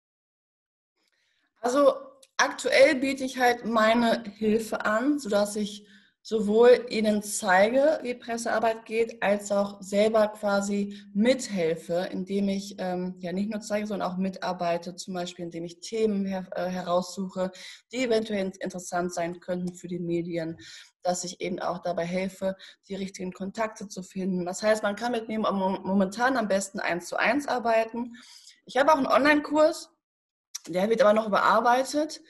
Also 1.59 1.95
aktuell 2.37 2.95
biete 2.95 3.23
ich 3.23 3.39
halt 3.39 3.65
meine 3.65 4.23
Hilfe 4.37 4.85
an, 4.85 5.19
sodass 5.19 5.55
ich 5.55 5.87
sowohl 6.25 6.87
ihnen 6.89 7.21
zeige, 7.21 7.99
wie 8.01 8.15
Pressearbeit 8.15 8.85
geht, 8.85 9.21
als 9.21 9.51
auch 9.51 9.79
selber 9.83 10.29
quasi 10.29 10.99
mithelfe, 11.13 12.09
indem 12.11 12.49
ich 12.49 12.77
ähm, 12.79 13.13
ja 13.19 13.31
nicht 13.31 13.51
nur 13.51 13.61
zeige, 13.61 13.85
sondern 13.85 14.11
auch 14.11 14.17
mitarbeite, 14.17 14.95
zum 14.95 15.13
Beispiel 15.13 15.45
indem 15.45 15.65
ich 15.65 15.81
Themen 15.81 16.25
her 16.25 16.47
äh, 16.55 16.65
heraussuche, 16.65 17.51
die 17.91 18.05
eventuell 18.05 18.51
interessant 18.59 19.13
sein 19.13 19.39
könnten 19.39 19.75
für 19.75 19.87
die 19.87 19.99
Medien, 19.99 20.57
dass 21.03 21.25
ich 21.25 21.41
eben 21.41 21.59
auch 21.59 21.77
dabei 21.77 22.05
helfe, 22.05 22.55
die 22.89 22.95
richtigen 22.95 23.31
Kontakte 23.31 23.87
zu 23.87 24.01
finden. 24.01 24.45
Das 24.45 24.63
heißt, 24.63 24.81
man 24.81 24.95
kann 24.95 25.11
mit 25.11 25.27
mir 25.27 25.37
momentan 25.37 26.37
am 26.37 26.47
besten 26.47 26.79
eins 26.79 27.05
zu 27.05 27.17
eins 27.17 27.47
arbeiten. 27.47 28.15
Ich 28.65 28.77
habe 28.77 28.91
auch 28.91 28.97
einen 28.97 29.05
Online-Kurs, 29.05 29.94
der 30.67 30.89
wird 30.89 31.01
aber 31.01 31.13
noch 31.13 31.27
überarbeitet. 31.27 32.21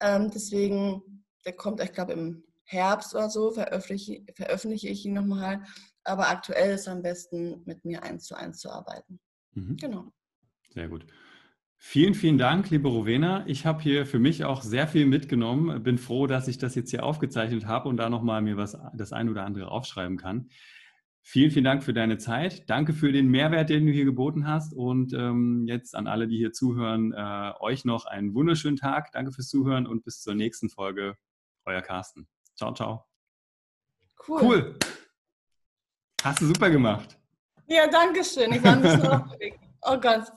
Ähm, 0.00 0.30
deswegen, 0.32 1.24
der 1.44 1.54
kommt, 1.54 1.82
ich 1.82 1.92
glaube, 1.92 2.12
im 2.12 2.44
Herbst 2.64 3.14
oder 3.14 3.30
so, 3.30 3.50
veröffentliche, 3.50 4.24
veröffentliche 4.34 4.88
ich 4.88 5.04
ihn 5.04 5.14
nochmal. 5.14 5.62
Aber 6.04 6.28
aktuell 6.28 6.74
ist 6.74 6.88
am 6.88 7.02
besten, 7.02 7.62
mit 7.64 7.84
mir 7.84 8.02
eins 8.02 8.24
zu 8.24 8.34
eins 8.34 8.58
zu 8.58 8.70
arbeiten. 8.70 9.20
Mhm. 9.54 9.76
Genau. 9.76 10.12
Sehr 10.72 10.88
gut. 10.88 11.06
Vielen, 11.80 12.14
vielen 12.14 12.38
Dank, 12.38 12.70
liebe 12.70 12.88
Rowena. 12.88 13.44
Ich 13.46 13.64
habe 13.64 13.80
hier 13.80 14.04
für 14.04 14.18
mich 14.18 14.44
auch 14.44 14.62
sehr 14.62 14.88
viel 14.88 15.06
mitgenommen. 15.06 15.82
Bin 15.82 15.96
froh, 15.96 16.26
dass 16.26 16.48
ich 16.48 16.58
das 16.58 16.74
jetzt 16.74 16.90
hier 16.90 17.04
aufgezeichnet 17.04 17.66
habe 17.66 17.88
und 17.88 17.98
da 17.98 18.10
nochmal 18.10 18.42
mir 18.42 18.56
was 18.56 18.76
das 18.94 19.12
ein 19.12 19.28
oder 19.28 19.44
andere 19.44 19.70
aufschreiben 19.70 20.16
kann. 20.16 20.50
Vielen, 21.30 21.50
vielen 21.50 21.66
Dank 21.66 21.84
für 21.84 21.92
deine 21.92 22.16
Zeit. 22.16 22.70
Danke 22.70 22.94
für 22.94 23.12
den 23.12 23.28
Mehrwert, 23.28 23.68
den 23.68 23.84
du 23.84 23.92
hier 23.92 24.06
geboten 24.06 24.48
hast. 24.48 24.72
Und 24.72 25.12
ähm, 25.12 25.66
jetzt 25.66 25.94
an 25.94 26.06
alle, 26.06 26.26
die 26.26 26.38
hier 26.38 26.54
zuhören, 26.54 27.12
äh, 27.12 27.52
euch 27.60 27.84
noch 27.84 28.06
einen 28.06 28.32
wunderschönen 28.32 28.78
Tag. 28.78 29.12
Danke 29.12 29.32
fürs 29.32 29.48
Zuhören 29.48 29.86
und 29.86 30.04
bis 30.04 30.22
zur 30.22 30.34
nächsten 30.34 30.70
Folge. 30.70 31.18
Euer 31.66 31.82
Carsten. 31.82 32.26
Ciao, 32.56 32.72
ciao. 32.72 33.04
Cool. 34.26 34.40
cool. 34.42 34.78
Hast 36.22 36.40
du 36.40 36.46
super 36.46 36.70
gemacht. 36.70 37.18
Ja, 37.66 37.86
danke 37.88 38.24
schön. 38.24 38.50
Ich 38.50 38.64
war 38.64 38.72
ein 38.72 38.80
bisschen 38.80 39.06
aufgeregt. 39.06 39.60
Oh 39.82 40.00
Gott. 40.00 40.32